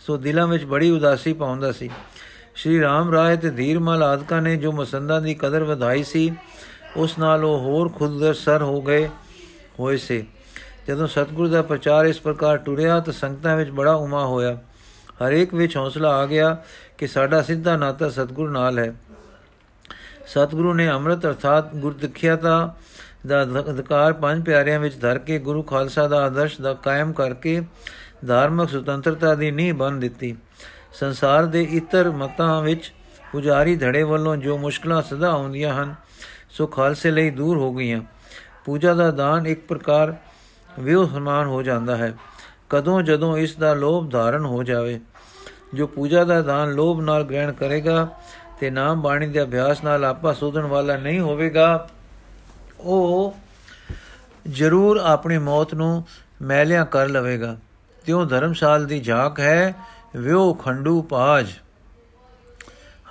ਸੋ 0.00 0.16
ਦਿਲਾਂ 0.16 0.46
ਵਿੱਚ 0.46 0.64
ਬੜੀ 0.64 0.90
ਉਦਾਸੀ 0.90 1.32
ਪਾਉਂਦਾ 1.32 1.72
ਸੀ। 1.72 1.90
ਸ਼੍ਰੀ 2.54 2.80
ਰਾਮ 2.80 3.12
ਰਾਏ 3.12 3.36
ਤੇ 3.36 3.50
ਧੀਰਮਲ 3.50 4.02
ਆਦਿਕਾਂ 4.02 4.42
ਨੇ 4.42 4.56
ਜੋ 4.56 4.72
ਮਸੰਦਾਂ 4.72 5.20
ਦੀ 5.20 5.34
ਕਦਰ 5.34 5.64
ਵਧਾਈ 5.64 6.02
ਸੀ, 6.02 6.32
ਉਸ 6.96 7.18
ਨਾਲ 7.18 7.44
ਉਹ 7.44 7.58
ਹੋਰ 7.58 7.88
ਖੁਦਗਰ 7.88 8.34
ਸਰ 8.34 8.62
ਹੋ 8.62 8.82
ਗਏ, 8.82 9.08
ਹੋਏ 9.80 9.96
ਸੇ। 9.96 10.24
ਜਦੋਂ 10.88 11.06
ਸਤਿਗੁਰੂ 11.06 11.48
ਦਾ 11.48 11.62
ਪ੍ਰਚਾਰ 11.62 12.06
ਇਸ 12.06 12.20
ਪ੍ਰਕਾਰ 12.20 12.56
ਟੁਰਿਆ 12.56 13.00
ਤਾਂ 13.00 13.12
ਸੰਗਤਾਂ 13.12 13.56
ਵਿੱਚ 13.56 13.70
ਬੜਾ 13.70 13.92
ਉਮਾ 13.92 14.24
ਹੋਇਆ। 14.26 14.58
ਹਰੇਕ 15.26 15.54
ਵਿੱਚ 15.54 15.76
ਹੌਸਲਾ 15.76 16.16
ਆ 16.16 16.26
ਗਿਆ 16.26 16.56
ਕਿ 16.98 17.06
ਸਾਡਾ 17.06 17.42
ਸਿੱਧਾ 17.42 17.76
ਨਾਤਾ 17.76 18.10
ਸਤਿਗੁਰੂ 18.10 18.52
ਨਾਲ 18.52 18.78
ਹੈ। 18.78 18.94
ਸਤਿਗੁਰੂ 20.26 20.74
ਨੇ 20.74 20.88
ਅੰਮ੍ਰਿਤ 20.88 21.26
ਅਰਥਾਤ 21.26 21.74
ਗੁਰਦਿਖਿਆਤਾ 21.74 22.74
ਦਾ 23.26 23.42
ਅਧਿਕਾਰ 23.42 24.12
ਪੰਜ 24.12 24.44
ਪਿਆਰਿਆਂ 24.44 24.80
ਵਿੱਚ 24.80 25.00
ਧਰ 25.00 25.18
ਕੇ 25.18 25.38
ਗੁਰੂ 25.38 25.62
ਖਾਲਸਾ 25.62 26.08
ਦਾ 26.08 26.24
ਆਦਰਸ਼ 26.24 26.60
ਦਾ 26.60 26.74
ਕਾਇਮ 26.74 27.12
ਕਰਕੇ 27.12 27.60
ਧਾਰਮਿਕ 28.26 28.68
ਸੁਤੰਤਰਤਾ 28.68 29.34
ਦੀ 29.34 29.50
ਨੀਂਹ 29.50 29.74
ਬੰਨ 29.74 30.00
ਦਿੱਤੀ। 30.00 30.36
ਸੰਸਾਰ 30.94 31.46
ਦੇ 31.46 31.62
ਇਤਰ 31.72 32.10
ਮਤਾਂ 32.10 32.60
ਵਿੱਚ 32.62 32.92
ਪੁਜਾਰੀ 33.32 33.76
ਧੜੇ 33.76 34.02
ਵੱਲੋਂ 34.02 34.36
ਜੋ 34.36 34.56
ਮੁਸ਼ਕਲਾਂ 34.58 35.00
ਸਦਾ 35.02 35.30
ਆਉਂਦੀਆਂ 35.30 35.74
ਹਨ, 35.74 35.94
ਸੋ 36.50 36.66
ਖਾਲਸੇ 36.66 37.10
ਲਈ 37.10 37.30
ਦੂਰ 37.30 37.56
ਹੋ 37.56 37.72
ਗਈਆਂ। 37.74 38.00
ਪੂਜਾ 38.64 38.94
ਦਾ 38.94 39.10
ਦਾਨ 39.10 39.46
ਇੱਕ 39.46 39.66
ਪ੍ਰਕਾਰ 39.66 40.14
ਵਿਉ 40.78 41.06
ਸਮਾਨ 41.06 41.46
ਹੋ 41.46 41.62
ਜਾਂਦਾ 41.62 41.96
ਹੈ। 41.96 42.12
ਕਦੋਂ 42.70 43.00
ਜਦੋਂ 43.02 43.36
ਇਸ 43.38 43.54
ਦਾ 43.56 43.72
ਲੋਭ 43.74 44.10
ਧਾਰਨ 44.10 44.44
ਹੋ 44.44 44.62
ਜਾਵੇ, 44.62 45.00
ਜੋ 45.74 45.86
ਪੂਜਾ 45.86 46.24
ਦਾ 46.24 46.40
ਦਾਨ 46.42 46.72
ਲੋਭ 46.72 47.00
ਨਾਲ 47.00 47.24
ਗ੍ਰਹਿਣ 47.24 47.52
ਕਰੇਗਾ 47.52 48.08
ਤੇ 48.60 48.70
ਨਾਮ 48.70 49.02
ਬਾਣੀ 49.02 49.26
ਦੇ 49.26 49.42
ਅਭਿਆਸ 49.42 49.84
ਨਾਲ 49.84 50.04
ਆਪਾ 50.04 50.32
ਸੋਧਣ 50.32 50.62
ਵਾਲਾ 50.62 50.96
ਨਹੀਂ 50.96 51.20
ਹੋਵੇਗਾ, 51.20 51.88
ਉਹ 52.80 53.34
ਜ਼ਰੂਰ 54.48 54.96
ਆਪਣੀ 54.96 55.38
ਮੌਤ 55.38 55.74
ਨੂੰ 55.74 56.04
ਮੈਲਿਆਂ 56.42 56.86
ਕਰ 56.86 57.08
ਲਵੇਗਾ। 57.08 57.56
ਤਿਉ 58.04 58.24
ਧਰਮਸ਼ਾਲ 58.24 58.86
ਦੀ 58.86 59.00
ਝਾਕ 59.00 59.40
ਹੈ 59.40 59.74
ਵਿਉ 60.16 60.54
ਖੰਡੂ 60.54 61.02
ਪਾਜ। 61.02 61.46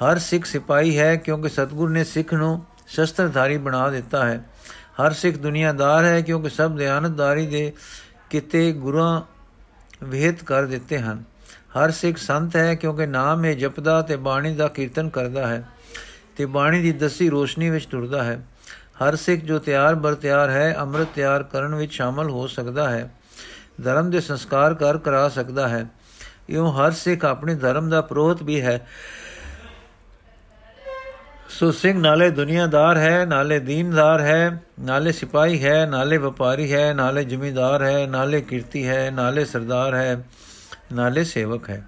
ਹਰ 0.03 0.17
ਸਿੱਖ 0.17 0.45
ਸਿਪਾਈ 0.45 0.97
ਹੈ 0.97 1.15
ਕਿਉਂਕਿ 1.15 1.49
ਸਤਗੁਰ 1.49 1.89
ਨੇ 1.89 2.03
ਸਿੱਖ 2.03 2.33
ਨੂੰ 2.33 2.65
ਸ਼ਸਤਰਧਾਰੀ 2.87 3.57
ਬਣਾ 3.57 3.89
ਦਿੱਤਾ 3.89 4.25
ਹੈ। 4.25 4.45
ਹਰ 5.01 5.11
ਸਿੱਖ 5.11 5.37
ਦੁਨੀਆਦਾਰ 5.37 6.05
ਹੈ 6.05 6.21
ਕਿਉਂਕਿ 6.21 6.49
ਸਭ 6.49 6.77
ਧਿਆਨਦਾਰੀ 6.77 7.47
ਦੇ 7.47 7.73
ਕਿਤੇ 8.29 8.71
ਗੁਰਾਂ 8.71 9.21
ਵਿਹਿਤ 10.03 10.43
ਕਰ 10.43 10.65
ਦਿੱਤੇ 10.65 10.99
ਹਨ। 10.99 11.23
ਹਰ 11.77 11.91
ਸਿੱਖ 11.91 12.17
ਸੰਤ 12.17 12.55
ਹੈ 12.55 12.75
ਕਿਉਂਕਿ 12.75 13.05
ਨਾਮ 13.05 13.45
ਹੈ 13.45 13.53
ਜਪਦਾ 13.53 14.01
ਤੇ 14.01 14.15
ਬਾਣੀ 14.15 14.55
ਦਾ 14.55 14.67
ਕੀਰਤਨ 14.67 15.09
ਕਰਦਾ 15.09 15.47
ਹੈ 15.47 15.69
ਤੇ 16.37 16.45
ਬਾਣੀ 16.45 16.81
ਦੀ 16.81 16.91
ਦਸੀ 16.91 17.29
ਰੋਸ਼ਨੀ 17.29 17.69
ਵਿੱਚ 17.69 17.87
ਟੁਰਦਾ 17.91 18.23
ਹੈ। 18.23 18.45
ਹਰ 19.03 19.15
ਸਿੱਖ 19.15 19.41
ਜੋ 19.41 19.59
ਤਿਆਰ 19.59 19.95
ਬਰ 19.95 20.15
ਤਿਆਰ 20.15 20.49
ਹੈ, 20.49 20.75
ਅੰਮ੍ਰਿਤ 20.79 21.07
ਤਿਆਰ 21.15 21.43
ਕਰਨ 21.43 21.75
ਵਿੱਚ 21.75 21.93
ਸ਼ਾਮਲ 21.93 22.29
ਹੋ 22.29 22.47
ਸਕਦਾ 22.47 22.89
ਹੈ। 22.89 23.11
ਧਰਮ 23.83 24.09
ਦੇ 24.09 24.19
ਸੰਸਕਾਰ 24.19 24.73
ਕਰ 24.73 24.97
ਕਰਾ 24.97 25.29
ਸਕਦਾ 25.29 25.67
ਹੈ। 25.67 25.85
ਇਉਂ 26.49 26.73
ਹਰ 26.73 26.91
ਸਿੱਖ 26.91 27.25
ਆਪਣੇ 27.25 27.55
ਧਰਮ 27.55 27.89
ਦਾ 27.89 28.01
ਪ੍ਰੋਤ 28.01 28.43
ਵੀ 28.43 28.61
ਹੈ। 28.61 28.87
ਸੋ 31.49 31.71
ਸਿੰਘ 31.71 31.99
ਨਾਲੇ 31.99 32.29
ਦੁਨੀਆਦਾਰ 32.29 32.97
ਹੈ, 32.97 33.25
ਨਾਲੇ 33.25 33.59
ਦੀਨਦਾਰ 33.59 34.21
ਹੈ, 34.21 34.63
ਨਾਲੇ 34.79 35.11
ਸਿਪਾਹੀ 35.11 35.63
ਹੈ, 35.63 35.85
ਨਾਲੇ 35.85 36.17
ਵਪਾਰੀ 36.17 36.73
ਹੈ, 36.73 36.93
ਨਾਲੇ 36.93 37.23
ਜ਼ਿਮੀਂਦਾਰ 37.23 37.83
ਹੈ, 37.83 38.07
ਨਾਲੇ 38.07 38.41
ਕੀਰਤੀ 38.41 38.87
ਹੈ, 38.87 39.11
ਨਾਲੇ 39.11 39.45
ਸਰਦਾਰ 39.45 39.95
ਹੈ, 39.95 40.23
ਨਾਲੇ 40.93 41.23
ਸੇਵਕ 41.23 41.69
ਹੈ। 41.69 41.87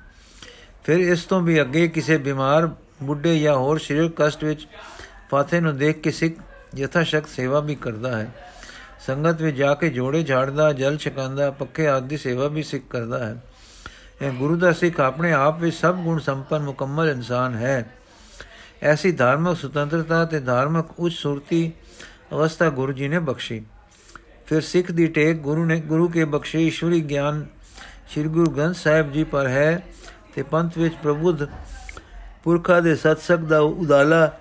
ਫਿਰ 0.84 1.00
ਇਸ 1.00 1.24
ਤੋਂ 1.24 1.42
ਵੀ 1.42 1.62
ਅੱਗੇ 1.62 1.88
ਕਿਸੇ 1.88 2.18
ਬਿਮਾਰ 2.18 2.70
ਬੁੱਢੇ 3.04 3.40
ਜਾਂ 3.40 3.56
ਹੋਰ 3.56 3.80
ਸਰੀਰ 3.80 4.12
ਕਸ਼ਟ 4.16 4.44
ਵਿੱਚ 4.44 4.68
ਫਾਥੇ 5.32 5.60
ਨੂੰ 5.60 5.78
ਦੇਖ 5.78 6.00
ਕੇ 6.00 6.12
ਸਿੱਖ 6.12 6.36
ਯਥਾ 6.76 7.04
ਸ਼ਕ 7.04 7.28
ਸੇਵਾ 7.28 7.60
ਵੀ 7.60 7.76
ਕਰਦਾ 7.76 8.18
ਹੈ। 8.18 8.28
ਸੰਗਤ 9.08 9.42
ਵਿੱਚ 9.42 9.58
ਜਾ 9.58 9.74
ਕੇ 9.74 9.90
ਜੋੜੇ 9.90 10.24
ਝਾੜਦਾ, 10.24 10.74
ਜਲ 10.74 10.98
ਛਕਾਉਂਦਾ 10.98 11.52
ਪੱਕੇ 11.52 11.88
ਆਦਿ 11.88 12.08
ਦੀ 12.08 12.18
ਸੇਵਾ 12.18 12.48
ਵੀ 12.48 12.64
ਸਿੱਖ 12.64 12.84
ਕਰਦਾ 12.90 13.26
ਹੈ। 13.26 13.36
ਇਹ 14.22 14.32
ਗੁਰੂ 14.32 14.56
ਦਾ 14.56 14.72
ਸਿੱਖ 14.72 15.00
ਆਪਣੇ 15.00 15.34
ਆਪ 15.34 15.60
ਵਿੱਚ 15.60 15.76
ਸਭ 15.76 15.96
ਗੁਣ 15.96 16.20
ਸੰਪੰਨ 16.20 16.64
ਮੁਕੰਮਲ 16.64 17.10
ਇਨਸਾਨ 17.10 17.56
ਹੈ। 17.56 17.92
ਐਸੀ 18.82 19.12
ਧਾਰਮਿਕ 19.12 19.58
ਸੁਤੰਤਰਤਾ 19.58 20.26
ਤੇ 20.26 20.40
ਧਾਰਮਿਕ 20.40 20.86
ਉੱਚ 21.00 21.14
ਸੁਰਤੀ 21.14 21.74
ਅਵਸਥਾ 22.32 22.70
ਗੁਰੂ 22.70 22.92
ਜੀ 22.92 23.08
ਨੇ 23.08 23.20
ਬਖਸ਼ੀ। 23.20 23.66
ਫਿਰ 24.46 24.62
ਸਿੱਖ 24.62 24.92
ਦੀ 24.92 25.08
ਟੇਕ 25.08 25.38
ਗੁਰੂ 25.38 25.66
ਨੇ 25.66 25.82
ਗੁਰੂ 25.82 26.08
ਕੇ 26.08 26.26
ਬਖਸ਼ੇ 26.26 26.68
ਈਸ਼ਵਰੀ 26.68 27.02
ਗਿਆਨ 27.02 27.46
ਸ੍ਰੀ 28.12 28.24
ਗੁਰੂ 28.24 28.52
ਗ੍ਰੰਥ 28.52 28.76
ਸਾਹਿਬ 28.76 29.12
ਜੀ 29.12 29.24
ਪਰ 29.24 29.48
ਹੈ 29.48 29.84
ਤੇ 30.36 30.44
ਪੰਥ 30.44 30.78
ਵਿੱਚ 30.78 30.96
ਪ੍ਰਬੁੱਧ 31.04 31.48
ਪੁਰਖਾ 32.44 32.80
ਦੇ 32.80 32.96
ਸਤਸੰਗ 32.96 33.48
ਦਾ 33.48 33.60
ਉਦਾਲਾ 33.60 34.38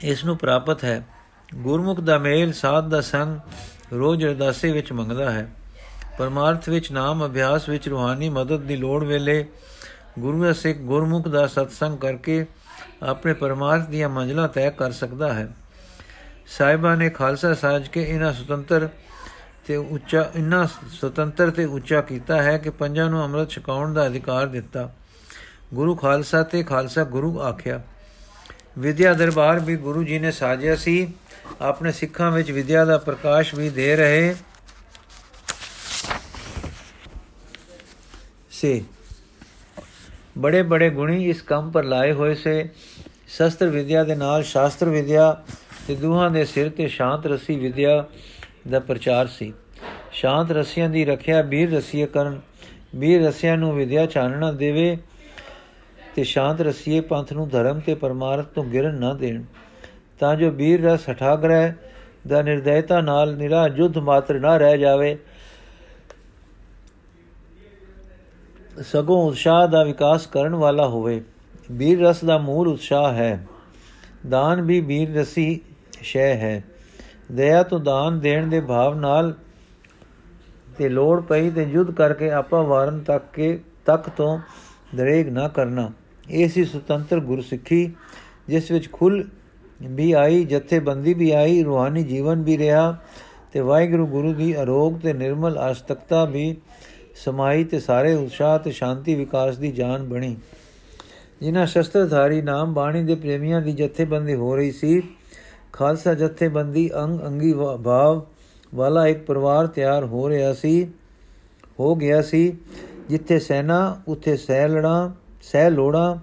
ਇਸ 0.00 0.24
ਨੂੰ 0.24 0.36
ਪ੍ਰਾਪਤ 0.38 0.84
ਹੈ। 0.84 1.06
ਗੁਰਮੁਖ 1.54 2.00
ਦਾ 2.00 2.18
ਮੇਲ 2.18 2.52
ਸਾਧ 2.52 2.88
ਦਾ 2.88 3.00
ਸੰਗ 3.00 3.40
ਰੋਜ਼ 3.92 4.24
ਅਰਦਾਸੇ 4.24 4.72
ਵਿੱਚ 4.72 4.92
ਮੰਗਦਾ 4.92 5.30
ਹੈ। 5.30 5.48
ਪਰਮਾਰਥ 6.18 6.68
ਵਿੱਚ 6.68 6.90
ਨਾਮ, 6.92 7.26
ਅਭਿਆਸ 7.26 7.68
ਵਿੱਚ 7.68 7.88
ਰੂਹਾਨੀ 7.88 8.28
ਮਦਦ 8.28 8.60
ਦੀ 8.60 8.76
ਲੋੜ 8.76 9.04
ਵੇਲੇ 9.04 9.44
ਗੁਰੂ 10.18 10.50
ਅਸਿਕ 10.50 10.78
ਗੁਰਮੁਖ 10.78 11.28
ਦਾ 11.28 11.46
ਸਤਸੰਗ 11.46 11.98
ਕਰਕੇ 11.98 12.44
ਆਪਣੇ 13.02 13.32
ਪਰਮਾਰਥ 13.32 13.88
ਦੀਆਂ 13.88 14.08
ਮੰਜ਼ਲਾਂ 14.08 14.48
ਤੈਅ 14.48 14.70
ਕਰ 14.70 14.92
ਸਕਦਾ 14.92 15.32
ਹੈ। 15.32 15.48
ਸਾਹਿਬਾਂ 16.58 16.96
ਨੇ 16.96 17.08
ਖਾਲਸਾ 17.10 17.54
ਸਾਜ 17.54 17.88
ਕੇ 17.88 18.02
ਇਹਨਾਂ 18.02 18.32
ਸੁਤੰਤਰ 18.32 18.88
ਤੇ 19.66 19.76
ਉੱਚਾ 19.76 20.30
ਇੰਨਾ 20.34 20.66
ਸੁਤੰਤਰ 20.92 21.50
ਤੇ 21.50 21.64
ਉੱਚਾ 21.64 22.00
ਕੀਤਾ 22.00 22.42
ਹੈ 22.42 22.56
ਕਿ 22.58 22.70
ਪੰਜਾਂ 22.70 23.08
ਨੂੰ 23.10 23.24
ਅੰਮ੍ਰਿਤ 23.24 23.50
ਛਕਾਉਣ 23.50 23.94
ਦਾ 23.94 24.06
ਅਧਿਕਾਰ 24.06 24.46
ਦਿੱਤਾ। 24.46 24.90
ਗੁਰੂ 25.74 25.94
ਖਾਲਸਾ 25.94 26.42
ਤੇ 26.42 26.62
ਖਾਲਸਾ 26.62 27.04
ਗੁਰੂ 27.04 27.40
ਆਖਿਆ, 27.40 27.80
ਵਿਦਿਆ 28.78 29.12
ਦਰਬਾਰ 29.14 29.58
ਵੀ 29.58 29.76
ਗੁਰੂ 29.76 30.02
ਜੀ 30.02 30.18
ਨੇ 30.18 30.30
ਸਾਜਿਆ 30.30 30.76
ਸੀ, 30.76 31.12
ਆਪਣੇ 31.60 31.92
ਸਿੱਖਾਂ 31.92 32.30
ਵਿੱਚ 32.30 32.50
ਵਿਦਿਆ 32.50 32.84
ਦਾ 32.84 32.98
ਪ੍ਰਕਾਸ਼ 32.98 33.54
ਵੀ 33.54 33.68
ਦੇ 33.70 33.94
ਰਹੇ 33.96 34.34
ਸੇ। 38.62 38.82
ਬੜੇ 40.38 40.62
ਬੜੇ 40.62 40.90
ਗੁਣੀ 40.90 41.28
ਇਸ 41.28 41.42
ਕੰਮ 41.42 41.70
ਪਰ 41.70 41.84
ਲਾਏ 41.84 42.12
ਹੋਏ 42.12 42.34
ਸੇ। 42.34 42.68
ਸ਼ਸਤਰ 43.28 43.66
ਵਿਦਿਆ 43.66 44.04
ਦੇ 44.04 44.14
ਨਾਲ 44.14 44.42
ਸ਼ਾਸਤਰ 44.42 44.88
ਵਿਦਿਆ 44.88 45.44
ਤੇ 45.88 45.94
ਦੋਹਾਂ 45.94 46.30
ਦੇ 46.30 46.44
ਸਿਰ 46.44 46.68
ਤੇ 46.68 46.86
ਸ਼ਾਂਤ 46.88 47.26
ਰਸੀ 47.26 47.56
ਵਿਦਿਆ 47.56 48.04
ਦਾ 48.70 48.80
ਪ੍ਰਚਾਰ 48.80 49.26
ਸੀ। 49.26 49.52
ਸ਼ਾਂਤ 50.12 50.50
ਰਸੀਆਂ 50.50 50.88
ਦੀ 50.88 51.04
ਰੱਖਿਆ 51.04 51.42
ਵੀਰ 51.42 51.70
ਰਸੀਏ 51.70 52.06
ਕਰਨ। 52.06 52.40
ਵੀਰ 52.96 53.26
ਰਸੀਆਂ 53.26 53.56
ਨੂੰ 53.56 53.74
ਵਿਦਿਆ 53.74 54.06
ਚਾਨਣਾ 54.06 54.52
ਦੇਵੇ 54.52 54.96
ਤੇ 56.16 56.24
ਸ਼ਾਂਤ 56.24 56.60
ਰਸੀਏ 56.60 57.00
ਪੰਥ 57.00 57.32
ਨੂੰ 57.32 57.48
ਧਰਮ 57.48 57.80
ਤੇ 57.80 57.94
ਪਰਮਾਰਥ 57.94 58.46
ਤੋਂ 58.46 58.64
ਗਿਰਨ 58.64 58.94
ਨਾ 58.94 59.14
ਦੇਣ। 59.14 59.42
ਤਾਂ 60.20 60.36
ਜੋ 60.36 60.50
ਵੀਰ 60.50 60.82
ਰਸ 60.82 61.10
ਹਠਾਗ੍ਰਹਿ 61.10 61.72
ਦਾ 62.28 62.42
ਨਿਰਦੈਤਾ 62.42 63.00
ਨਾਲ 63.00 63.36
ਨਿਰਾ 63.36 63.68
ਜੁਧ 63.68 63.98
ਮਾਤਰ 63.98 64.40
ਨਾ 64.40 64.56
ਰਹਿ 64.56 64.78
ਜਾਵੇ। 64.78 65.18
ਸਗੋਂ 68.80 69.28
ਉਤਸ਼ਾਹ 69.28 69.68
ਦਾ 69.68 69.84
ਵਿਕਾਸ 69.84 70.26
ਕਰਨ 70.26 70.54
ਵਾਲਾ 70.54 70.86
ਹੋਵੇ। 70.86 71.22
ਵੀਰ 71.72 72.00
ਰਸ 72.00 72.24
ਦਾ 72.24 72.38
ਮੂਲ 72.38 72.68
ਉਤਸ਼ਾਹ 72.68 73.12
ਹੈ। 73.12 73.46
ਦਾਨ 74.28 74.62
ਵੀ 74.62 74.80
ਵੀਰ 74.80 75.14
ਰਸੀ 75.14 75.60
ਸ਼ੈ 76.02 76.34
ਹੈ। 76.34 76.64
ਦਇਆ 77.32 77.62
ਤੋਂ 77.62 77.80
ਦਾਨ 77.80 78.20
ਦੇਣ 78.20 78.46
ਦੇ 78.46 78.60
ਭਾਵ 78.60 78.94
ਨਾਲ 78.94 79.34
ਤੇ 80.78 80.88
ਲੋੜ 80.88 81.20
ਪਈ 81.20 81.50
ਤੇ 81.50 81.62
ਯੁੱਧ 81.62 81.90
ਕਰਕੇ 81.90 82.30
ਆਪਾ 82.30 82.62
ਵਾਰਨ 82.62 83.00
ਤੱਕ 83.00 83.24
ਕੇ, 83.32 83.60
ਤੱਕ 83.86 84.08
ਤੋਂ 84.08 84.38
ਦਰੇਗ 84.94 85.28
ਨਾ 85.28 85.48
ਕਰਨਾ। 85.48 85.90
ਇਹ 86.30 86.48
ਸੀ 86.48 86.64
ਸੁਤੰਤਰ 86.64 87.20
ਗੁਰਸਿੱਖੀ, 87.20 87.92
ਜਿਸ 88.48 88.70
ਵਿੱਚ 88.70 88.92
ਖੁੱਲ 88.92 89.28
ਵੀ 89.82 90.12
ਆਈ, 90.12 90.44
ਜਥੇਬੰਦੀ 90.44 91.14
ਵੀ 91.14 91.30
ਆਈ, 91.30 91.62
ਰੂਹਾਨੀ 91.62 92.02
ਜੀਵਨ 92.02 92.42
ਵੀ 92.42 92.58
ਰਿਹਾ 92.58 92.96
ਤੇ 93.52 93.60
ਵਾਹਿਗੁਰੂ 93.60 94.06
ਗੁਰੂ 94.06 94.34
ਦੀ 94.34 94.62
ਅਰੋਗ 94.62 94.94
ਤੇ 95.02 95.12
ਨਿਰਮਲ 95.12 95.58
ਆਸਤਕਤਾ 95.58 96.24
ਵੀ 96.24 96.56
ਸਮਾਈ 97.14 97.64
ਤੇ 97.64 97.80
ਸਾਰੇ 97.80 98.14
ਉਤਸ਼ਾਹ 98.14 98.58
ਤੇ 98.58 98.70
ਸ਼ਾਂਤੀ 98.70 99.14
ਵਿਕਾਸ 99.14 99.56
ਦੀ 99.56 99.72
ਜਾਨ 99.72 100.04
ਬਣੀ। 100.04 100.36
ਜਿਨ੍ਹਾਂ 101.40 101.66
ਸ਼ਸਤਰਧਾਰੀ 101.66 102.42
ਨਾਮ 102.42 102.74
ਬਾਣੀ 102.74 103.02
ਦੇ 103.04 103.14
ਪ੍ਰੇਮੀਆਂ 103.14 103.60
ਦੀ 103.60 103.72
ਜਥੇਬੰਦੀ 103.72 104.34
ਹੋ 104.34 104.56
ਰਹੀ 104.56 104.72
ਸੀ, 104.72 105.02
ਖਾਲਸਾ 105.72 106.14
ਜਥੇਬੰਦੀ 106.14 106.90
ਅੰਗ 106.94 107.20
ਅੰਗੀ 107.20 107.52
ਭਾਵ 107.84 108.26
ਵਾਲਾ 108.74 109.06
ਇੱਕ 109.06 109.24
ਪਰਿਵਾਰ 109.24 109.66
ਤਿਆਰ 109.66 110.04
ਹੋ 110.04 110.28
ਰਿਹਾ 110.28 110.52
ਸੀ, 110.52 110.88
ਹੋ 111.80 111.94
ਗਿਆ 111.94 112.22
ਸੀ, 112.22 112.56
ਜਿੱਥੇ 113.08 113.38
ਸੈਨਾ, 113.38 114.00
ਉੱਥੇ 114.08 114.36
ਸਹਿ 114.36 114.68
ਲੜਾ, 114.68 115.12
ਸਹਿ 115.42 115.70
ਲੋੜਾ, 115.70 116.18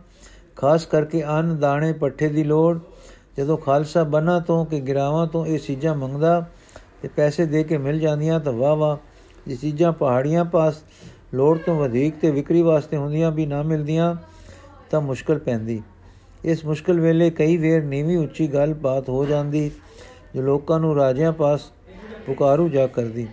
ਖਾਸ 0.56 0.86
ਕਰਕੇ 0.86 1.24
ਅੰਨ 1.24 1.58
ਦਾਣੇ 1.58 1.94
ਪੱਠੇ 1.94 2.28
ਦੀ 2.28 2.44
ਲੋੜ। 2.44 2.80
ਜਦੋਂ 3.38 3.58
ਖਾਲਸਾ 3.58 4.04
ਬਨਾ 4.04 4.40
ਤੋਂ 4.40 4.66
ਕਿ 4.66 4.80
ਗਿਰਾਵਾਂ 4.80 5.28
ਤੋਂ 5.28 5.46
ਇਹ 5.46 5.60
ਚੀਜ਼ਾਂ 5.60 5.96
ਮੰਗਦਾ 5.96 6.46
ਤੇ 7.02 7.08
ਪੈਸੇ 7.08 7.46
ਦੇ 7.46 7.64
ਕੇ 7.64 7.78
ਮਿਲ 7.78 8.00
ਜਾਂਦੀਆਂ 8.00 8.40
ਤਾਂ 8.40 8.54
ਵਾਹ 8.54 8.76
ਵਾਹ 8.76 8.98
ਇਹ 9.50 9.58
ਚੀਜ਼ਾਂ 9.58 9.92
ਪਹਾੜੀਆਂ 9.92 10.46
ਪਾਸ 10.46 10.76
ਲੋੜ 11.34 11.58
ਤੋਂ 11.58 11.80
ਵਧੇਕ 11.80 12.16
ਤੇ 12.22 12.32
ਵਿਕਰੀ 12.32 12.62
ਵਾਸਤੇ 12.62 12.98
ਹੁੰਦੀਆਂ 12.98 13.32
ਵੀ 13.32 13.46
ਨਾ 13.46 13.64
ਮਿਲਦੀਆਂ 13.64 14.16
ਤਾਂ 14.92 15.02
ਮੁਸ਼ਕਲ 15.02 15.40
ਪੈਂਦੀ। 15.40 15.82
ਇਸ 16.46 16.66
ਮੁਸ਼ਕਲ 16.66 17.00
ਵੇਲੇ 17.00 17.30
ਕਈ 17.30 17.58
ਵੇਰ 17.58 17.84
ਨੀਵੀਂ 17.84 18.18
ਉੱਚੀ 18.18 18.48
ਗੱਲ 18.48 18.74
ਬਾਤ 18.74 19.10
ਹੋ 19.10 19.26
ਜਾਂਦੀ, 19.26 19.72
ਜੋ 20.36 20.42
ਲੋਕਾਂ 20.42 20.80
ਨੂੰ 20.80 20.96
ਰਾਜਿਆਂ 20.96 21.32
ਪਾਸ 21.32 21.62
ਪੁਕਾਰੂ 22.26 22.70
ਜਾ 22.70 22.88
ਕਰਦੀ। 22.88 23.28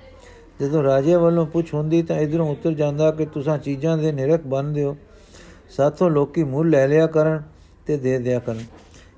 ਜਦੋਂ 0.60 0.82
ਰਾਜੇ 0.82 1.16
ਵੱਲੋਂ 1.16 1.46
ਪੁੱਛ 1.46 1.74
ਹੁੰਦੀ 1.74 2.02
ਤਾਂ 2.02 2.16
ਇਧਰੋਂ 2.16 2.50
ਉੱਤਰ 2.50 2.72
ਜਾਂਦਾ 2.72 3.10
ਕਿ 3.10 3.26
ਤੁਸੀਂ 3.26 3.58
ਚੀਜ਼ਾਂ 3.58 3.98
ਦੇ 3.98 4.12
ਨਿਰਖ 4.12 4.46
ਬਣ 4.46 4.64
ਦਿਓ। 4.64 4.96
ਸਾਥੋਂ 5.70 6.10
ਲੋਕੀ 6.10 6.44
ਮੁੱਲ 6.44 6.70
ਲੈ 6.70 6.88
ਲਿਆ 6.88 7.06
ਕਰਨ 7.06 7.42
ਤੇ 7.86 7.96
ਦੇ 7.96 8.18
ਦਿਆ 8.18 8.38
ਕਰਨ। 8.38 8.60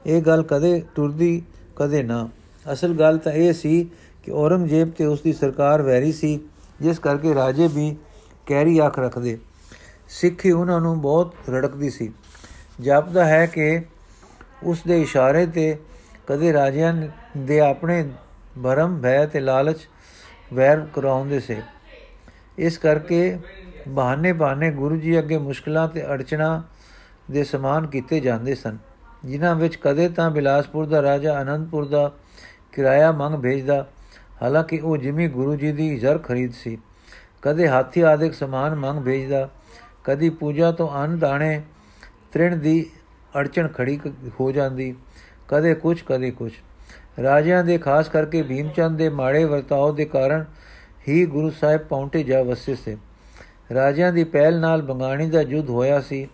ਇਹ 0.07 0.23
ਗੱਲ 0.23 0.43
ਕਦੇ 0.43 0.83
ਟੁਰਦੀ, 0.95 1.43
ਕਦੇ 1.76 2.02
ਨਾ। 2.02 2.28
ਅਸਲ 2.73 2.95
ਗੱਲ 2.95 3.19
ਤਾਂ 3.19 3.33
ਇਹ 3.33 3.52
ਸੀ 3.52 3.88
ਕਿ 4.23 4.31
ਔਰੰਗਜ਼ੇਬ 4.31 4.90
ਤੇ 4.90 5.07
ਉਸ 5.07 5.21
ਦੀ 5.21 5.33
ਸਰਕਾਰ 5.33 5.83
ਵੈਰੀ 5.83 6.12
ਸੀ। 6.12 6.40
ਜਿਸ 6.80 6.99
ਕਰਕੇ 6.99 7.35
ਰਾਜੇ 7.35 7.68
ਵੀ 7.68 7.97
ਕੈਰੀ 8.47 8.80
ਅੱਖ 8.87 8.99
ਰੱਖਦੇ। 8.99 9.38
ਸਿੱਖੀ 10.08 10.50
ਉਹਨਾਂ 10.50 10.80
ਨੂੰ 10.80 11.00
ਬਹੁਤ 11.00 11.35
ਰੜਕਦੀ 11.50 11.90
ਸੀ। 11.90 12.12
ਜਾਪਦਾ 12.80 13.25
ਹੈ 13.25 13.47
ਕਿ 13.47 13.80
ਉਸ 14.62 14.82
ਦੇ 14.87 15.00
ਇਸ਼ਾਰੇ 15.02 15.47
ਤੇ 15.47 15.76
ਕਦੇ 16.26 16.52
ਰਾਜਿਆਂ 16.52 16.94
ਦੇ 17.37 17.61
ਆਪਣੇ 17.61 18.08
ਭਰਮ, 18.64 19.00
ਭੈ 19.00 19.26
ਤੇ 19.26 19.40
ਲਾਲਚ 19.40 19.88
ਵੈਰ 20.54 20.80
ਕਰਾਉਂਦੇ 20.94 21.40
ਸੇ। 21.40 21.61
ਇਸ 22.58 22.78
ਕਰਕੇ 22.78 23.38
ਬਹਾਨੇ 23.88 24.32
ਬਹਾਨੇ 24.32 24.70
ਗੁਰੂ 24.70 24.97
ਜੀ 24.97 25.18
ਅੱਗੇ 25.18 25.38
ਮੁਸ਼ਕਲਾਂ 25.38 25.88
ਤੇ 25.88 26.04
ਅੜਚਣਾ 26.06 26.62
ਦੇ 27.30 27.44
ਸਮਾਨ 27.44 27.87
ਕੀਤੇ 27.87 28.20
ਜਾਂਦੇ 28.20 28.54
ਸਨ, 28.54 28.78
ਜਿਨ੍ਹਾਂ 29.25 29.54
ਵਿੱਚ 29.54 29.76
ਕਦੇ 29.76 30.08
ਤਾਂ 30.08 30.30
ਬਿਲਾਸਪੁਰ 30.30 30.87
ਦਾ 30.87 31.02
ਰਾਜਾ, 31.02 31.40
ਅਨੰਦਪੁਰ 31.42 31.88
ਦਾ 31.88 32.12
ਕਿਰਾਇਆ 32.73 33.12
ਮੰਗ 33.12 33.35
ਭੇਜਦਾ 33.35 33.87
ਹਾਲਾਂਕਿ 34.42 34.78
ਉਹ 34.78 34.97
ਜਿਮੀ 34.97 35.28
ਗੁਰੂ 35.28 35.57
ਜੀ 35.57 35.73
ਦੀ 35.73 35.99
ਜ਼ਰ 35.99 36.18
ਖਰੀਦ 36.18 36.52
ਸੀ। 36.52 36.78
ਕਦੇ 37.42 37.68
ਹਾਥੀ 37.68 38.00
ਆਦਿਕ 38.00 38.35
ਸਮਾਨ 38.35 38.75
ਮੰਗ 38.75 39.04
ਭੇਜਦਾ, 39.04 39.50
ਕਦੀ 40.04 40.30
ਪੂਜਾ 40.30 40.73
ਤੋਂ 40.73 40.88
ਅੰਨ 40.95 41.18
ਦਾਣੇ, 41.18 41.62
ਤ੍ਰਿਣ 42.33 42.57
ਦੀ 42.57 42.90
ਅੜਚਣ 43.38 43.68
ਖੜੀ 43.68 44.00
ਹੋ 44.40 44.52
ਜਾਂਦੀ, 44.52 44.95
ਕਦੇ 45.49 45.75
ਕੁਝ 45.75 46.02
ਕਦੇ 46.07 46.30
ਕੁਝ 46.30 46.52
ਰਾਜਿਆਂ 47.23 47.64
ਦੇ 47.64 47.78
ਖਾਸ 47.78 48.09
ਕਰਕੇ 48.09 48.42
ਭੀਮਚੰਦ 48.42 48.99
ਦੇ 48.99 49.09
ਮਾੜੇ 49.09 49.45
ਵਰਤਾਓ 49.45 49.92
ਦੇ 49.92 50.04
ਕਾਰਨ 50.04 50.45
ਹੀ 51.09 51.26
ਗੁਰੂ 51.26 51.50
ਸਾਹਿਬ 51.50 51.80
ਪੌਂਟੇ 51.80 52.23
ਜਾ 52.23 52.42
ਵਸੇ 52.42 52.75
ਸੇ। 52.75 52.97
ਰਾਜਿਆਂ 53.75 54.12
ਦੀ 54.12 54.25
ਪਹਿਲ 54.25 54.61
ਨਾਲ 54.61 54.83
ਬੰਗਾਣੀ 54.83 55.30
ਦਾ 55.30 55.40
ਯੁੱਧ 55.40 55.71
ਹੋਇਆ 55.71 56.00
ਸੀ। 56.00 56.28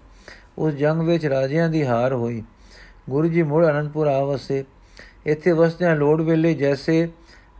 ਉਸ 0.58 0.74
ਜੰਗ 0.74 1.00
ਵਿੱਚ 1.00 1.26
ਰਾਜਿਆਂ 1.26 1.68
ਦੀ 1.68 1.86
ਹਾਰ 1.86 2.12
ਹੋਈ। 2.12 2.42
ਗੁਰੂ 3.10 3.28
ਜੀ 3.28 3.42
ਮੁੜ 3.42 3.66
ਅਨੰਦਪੁਰ 3.66 4.06
ਆ 4.06 4.24
ਵਸੇ। 4.24 4.64
ਇੱਥੇ 5.26 5.52
ਵਸਦਿਆਂ 5.52 5.96
ਲੋੜ 5.96 6.22
ਵੇਲੇ 6.22 6.54
ਜੈਸੇ 6.54 7.08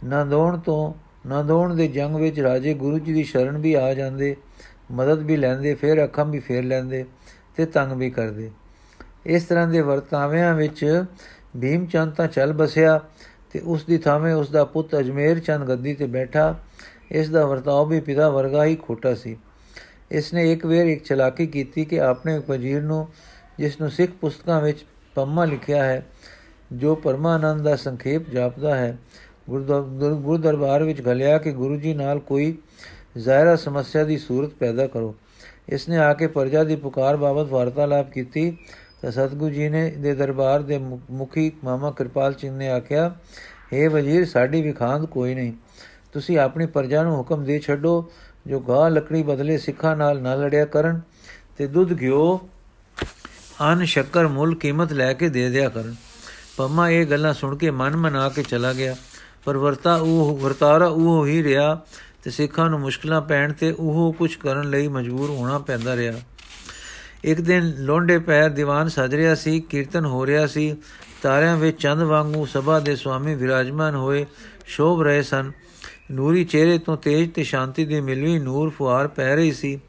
ਨੰਦੋਣ 0.04 0.58
ਤੋਂ 0.58 0.94
ਨੰਦੋਣ 1.28 1.74
ਦੇ 1.74 1.88
ਜੰਗ 1.88 2.16
ਵਿੱਚ 2.16 2.40
ਰਾਜੇ 2.40 2.74
ਗੁਰੂ 2.74 2.98
ਜੀ 2.98 3.12
ਦੀ 3.12 3.24
ਸ਼ਰਨ 3.24 3.58
ਵੀ 3.58 3.74
ਆ 3.74 3.94
ਜਾਂਦੇ, 3.94 4.36
ਮਦਦ 4.90 5.18
ਵੀ 5.18 5.36
ਲੈਂਦੇ, 5.36 5.74
ਫਿਰ 5.74 6.04
ਅੱਖਾਂ 6.04 6.24
ਵੀ 6.24 6.38
ਫੇਰ 6.38 6.64
ਲੈਂਦੇ 6.64 7.04
ਤੇ 7.56 7.66
ਤੰਗ 7.66 7.92
ਵੀ 7.92 8.10
ਕਰਦੇ। 8.10 8.50
ਇਸ 9.26 9.44
ਤਰ੍ਹਾਂ 9.44 9.68
ਦੇ 9.68 9.80
ਵਰਤਾਵਿਆਂ 9.80 10.54
ਵਿੱਚ 10.54 11.04
ਭੀਮ 11.60 11.86
ਚੰਦ 11.86 12.12
ਤਾਂ 12.12 12.28
ਚੱਲ 12.28 12.52
ਬਸਿਆ 12.52 13.00
ਤੇ 13.52 13.60
ਉਸ 13.64 13.84
ਦੀ 13.84 13.98
ਥਾਵੇਂ 13.98 14.34
ਉਸ 14.34 14.50
ਦਾ 14.50 14.64
ਪੁੱਤ 14.64 14.98
ਅਜਮੇਰ 14.98 15.38
ਚੰਦ 15.38 15.68
ਗੱਦੀ 15.68 15.94
ਤੇ 15.94 16.06
ਬੈਠਾ। 16.06 16.54
ਇਸ 17.10 17.30
ਦਾ 17.30 17.46
ਵਰਤਾਓ 17.46 17.86
ਵੀ 17.86 18.00
ਪਿਤਾ 18.00 18.30
ਵਰਗਾ 18.30 18.64
ਹੀ 18.64 18.76
ਖੋਟਾ 18.76 19.14
ਸੀ। 19.14 19.36
ਇਸ 20.10 20.34
ਨੇ 20.34 20.52
ਇੱਕ 20.52 20.66
ਵਾਰ 20.66 20.86
ਇੱਕ 20.86 21.04
ਚਲਾਕੀ 21.04 21.46
ਕੀਤੀ 21.46 21.84
ਕਿ 21.84 22.00
ਆਪਣੇ 22.00 22.40
ਵਜ਼ੀਰ 22.48 22.82
ਨੂੰ, 22.82 23.08
ਜਿਸ 23.58 23.80
ਨੂੰ 23.80 23.90
ਸਿੱਖ 23.90 24.12
ਪੁਸਤਕਾਂ 24.12 24.60
ਵਿੱਚ 24.60 24.84
ਪੰਮਾ 25.14 25.44
ਲਿਖਿਆ 25.44 25.84
ਹੈ, 25.84 26.06
ਜੋ 26.72 26.94
ਪਰਮਾਨੰਦ 26.94 27.60
ਦਾ 27.60 27.76
ਸੰਖੇਪ 27.76 28.30
ਜਾਪਦਾ 28.30 28.76
ਹੈ 28.76 28.98
ਗੁਰੂ 29.48 30.36
ਦਰਬਾਰ 30.36 30.82
ਵਿੱਚ 30.82 31.00
ਘਲਿਆ 31.08 31.38
ਕਿ 31.38 31.52
ਗੁਰੂ 31.52 31.76
ਜੀ 31.76 31.94
ਨਾਲ 31.94 32.18
ਕੋਈ 32.20 32.56
ਜ਼ਾਇਰਾ 33.18 33.56
ਸਮੱਸਿਆ 33.56 34.04
ਦੀ 34.04 34.16
ਸੂਰਤ 34.18 34.50
ਪੈਦਾ 34.50 34.86
ਕਰੋ। 34.86 35.14
ਇਸ 35.68 35.88
ਨੇ 35.88 35.98
ਆ 35.98 36.12
ਕੇ 36.14 36.26
ਪਰਜਾ 36.26 36.64
ਦੀ 36.64 36.76
ਪੁਕਾਰ 36.76 37.16
ਬਾਬਤ 37.16 37.50
ਵਾਰਤਾਲਾਪ 37.50 38.10
ਕੀਤੀ। 38.10 38.50
ਤਾਂ 39.02 39.10
ਸਤਗੁਰੂ 39.10 39.50
ਜੀ 39.50 39.68
ਨੇ 39.68 39.90
ਦੇ 39.90 40.14
ਦਰਬਾਰ 40.14 40.62
ਦੇ 40.62 40.78
ਮੁਖੀ 40.78 41.50
ਮਾਮਾ 41.64 41.90
ਕਿਰਪਾਲ 41.90 42.34
ਸਿੰਘ 42.34 42.56
ਨੇ 42.56 42.68
ਆਖਿਆ 42.68 43.14
हे 43.72 43.90
ਵਜ਼ੀਰ, 43.90 44.24
ਸਾਡੀ 44.24 44.62
ਵਿਖਾਂਦ 44.62 45.04
ਕੋਈ 45.06 45.34
ਨਹੀਂ। 45.34 45.52
ਤੁਸੀਂ 46.12 46.38
ਆਪਣੀ 46.38 46.66
ਪਰਜਾ 46.66 47.02
ਨੂੰ 47.02 47.16
ਹੁਕਮ 47.16 47.44
ਦੇ 47.44 47.58
ਛੱਡੋ, 47.58 48.10
ਜੋ 48.46 48.60
ਗਾਂ 48.60 48.90
ਲੱਕੜੀ 48.90 49.22
ਬਦਲੇ 49.22 49.58
ਸਿੱਖਾਂ 49.58 49.96
ਨਾਲ 49.96 50.22
ਨਾ 50.22 50.34
ਲੜਿਆ 50.34 50.64
ਕਰਨ 50.66 51.00
ਤੇ 51.56 51.66
ਦੁੱਧ 51.66 52.00
ਘਿਓ, 52.00 52.48
ਅਨ 53.72 53.84
ਸ਼ੱਕਰ 53.84 54.26
ਮੁੱਲ 54.28 54.54
ਕੀਮਤ 54.54 54.92
ਲੈ 54.92 55.12
ਕੇ 55.12 55.28
ਦੇ 55.28 55.48
ਦਿਆ 55.50 55.68
ਕਰਨ। 55.68 55.94
ਪੰਮਾ 56.56 56.88
ਇਹ 56.90 57.06
ਗੱਲਾਂ 57.06 57.32
ਸੁਣ 57.34 57.56
ਕੇ 57.56 57.70
ਮਨ 57.70 57.96
ਮਨਾ 57.96 58.28
ਕੇ 58.28 58.42
ਚਲਾ 58.42 58.72
ਗਿਆ। 58.72 58.94
ਪਰ 59.44 59.56
ਵਰਤਾ 59.56 59.96
ਉਹ, 59.96 60.38
ਵਰਤਾਰਾ 60.42 60.86
ਉਹ 60.86 61.26
ਹੀ 61.26 61.42
ਰਿਹਾ 61.42 61.82
ਤੇ 62.22 62.30
ਸਿੱਖਾਂ 62.30 62.70
ਨੂੰ 62.70 62.80
ਮੁਸ਼ਕਲਾਂ 62.80 63.20
ਪੈਣ 63.20 63.52
ਤੇ 63.52 63.74
ਉਹ 63.78 64.14
ਕੁਝ 64.18 64.36
ਕਰਨ 64.36 64.70
ਲਈ 64.70 64.88
ਮਜਬੂਰ 64.88 65.30
ਹੋਣਾ 65.30 65.58
ਪੈਂਦਾ 65.58 65.96
ਰਿਹਾ। 65.96 66.12
ਇੱਕ 67.24 67.40
ਦਿਨ 67.40 67.74
ਲੋਂਡੇ 67.78 68.18
ਪੈਰ 68.18 68.50
ਦੀਵਾਨ 68.50 68.88
ਸਜ 68.88 69.14
ਰਿਹਾ 69.14 69.34
ਸੀ, 69.34 69.60
ਕੀਰਤਨ 69.60 70.04
ਹੋ 70.04 70.26
ਰਿਹਾ 70.26 70.46
ਸੀ। 70.46 70.76
ਤਾਰਿਆਂ 71.22 71.56
ਵਿੱਚ 71.56 71.82
ਚੰਦ 71.82 72.02
ਵਾਂਗੂ 72.02 72.46
ਸਭਾ 72.46 72.80
ਦੇ 72.80 72.96
ਸਵਾਮੀ 72.96 73.34
ਵਿਰਾਜਮਾਨ 73.34 73.94
ਹੋਏ, 73.94 74.26
ਸ਼ੋਭ 74.66 75.02
ਰਹੇ 75.02 75.22
ਸਨ। 75.22 75.52
ਨੂਰੀ 76.10 76.44
ਚਿਹਰੇ 76.44 76.78
ਤੋਂ 76.78 76.96
ਤੇਜ 76.96 77.32
ਤੇ 77.32 77.44
ਸ਼ਾਂਤੀ 77.44 77.84
ਦੀ 77.84 78.00
ਮਿਲਵੀ 78.00 78.38
ਨੂਰ 78.38 78.70
ਫੁਆਰ 78.70 79.08
ਪੈ 79.08 79.36
ਰਹੀ 79.36 79.52
ਸੀ। 79.52 79.80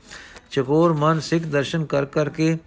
ਚਕੋਰ 0.52 0.94
ਮਨ 0.94 1.20
ਸਿੱਖ 1.20 1.46
ਦਰਸ਼ਨ 1.46 1.86
ਕਰ 1.86 2.06
ਕਰਕੇ 2.06 2.58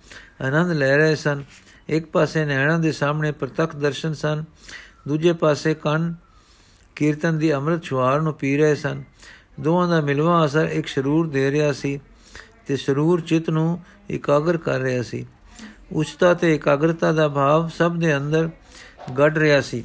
ਆਨੰਦ 0.43 0.73
ਲੈ 0.73 0.97
ਰਹੇ 0.97 1.17
ਸਨ। 1.17 1.45
ਇੱਕ 1.89 2.07
ਪਾਸੇ 2.07 2.45
ਨੈਣਾਂ 2.45 2.79
ਦੇ 2.79 2.93
ਸਾਹਮਣੇ 2.93 3.33
ਪ੍ਰਤੱਖ 3.33 3.77
ਦਰਸ਼ਨ 3.77 4.15
ਸਨ, 4.15 4.45
ਦੂਜੇ 5.09 5.33
ਪਾਸੇ 5.33 5.75
ਕੰਨ 5.75 6.15
ਕੀਰਤਨ 6.99 7.39
ਦੀ 7.39 7.53
ਅੰਮ੍ਰਿਤ 7.55 7.83
ਛੁਆਰ 7.83 8.21
ਨੂੰ 8.21 8.33
ਪੀ 8.35 8.57
ਰਹੇ 8.57 8.75
ਸਨ। 8.75 9.03
ਦੋਵਾਂ 9.61 9.89
ਦਾ 9.89 10.01
ਮਿਲਵਾ 10.01 10.45
ਅਸਰ 10.45 10.69
ਇੱਕ 10.69 10.87
ਸਰੂਰ 10.87 11.29
ਦੇ 11.29 11.51
ਰਿਹਾ 11.51 11.73
ਸੀ 11.73 11.99
ਤੇ 12.67 12.77
ਸਰੂਰ 12.77 13.21
ਚਿਤ 13.21 13.51
ਨੂੰ 13.51 13.79
ਇਕਾਗਰ 14.11 14.57
ਕਰ 14.57 14.81
ਰਿਹਾ 14.81 15.03
ਸੀ। 15.03 15.27
ਉਚਤਾ 15.93 16.33
ਤੇ 16.35 16.55
ਇਕਾਗਰਤਾ 16.55 17.13
ਦਾ 17.13 17.29
ਭਾਵ 17.29 17.69
ਸਭ 17.69 17.97
ਦੇ 17.97 18.17
ਅੰਦਰ 18.17 18.51
ਗੱਡ 19.19 19.39
ਰਿਹਾ 19.39 19.61
ਸੀ। 19.61 19.85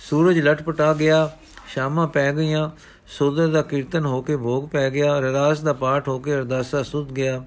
ਸੂਰਜ 0.00 0.38
ਲਟਪਟਾ 0.40 0.92
ਗਿਆ, 0.94 1.30
ਸ਼ਾਮਾਂ 1.68 2.06
ਪੈ 2.08 2.32
ਗਈਆਂ, 2.32 2.70
ਸੋਦਰ 3.08 3.48
ਦਾ 3.48 3.62
ਕੀਰਤਨ 3.62 4.06
ਹੋ 4.06 4.22
ਕੇ 4.22 4.36
ਭੋਗ 4.36 4.68
ਪੈ 4.68 4.88
ਗਿਆ 4.90 5.18
ਰਰਾਸ 5.20 5.60
ਦਾ 5.60 5.72
ਪਾਠ 5.72 6.08
ਹੋ 6.08 6.18
ਕੇ 6.18 6.34
ਅਰਦਾਸਾ 6.34 6.82
ਸੁੱਤ 6.82 7.12
ਗਿਆ, 7.12 7.42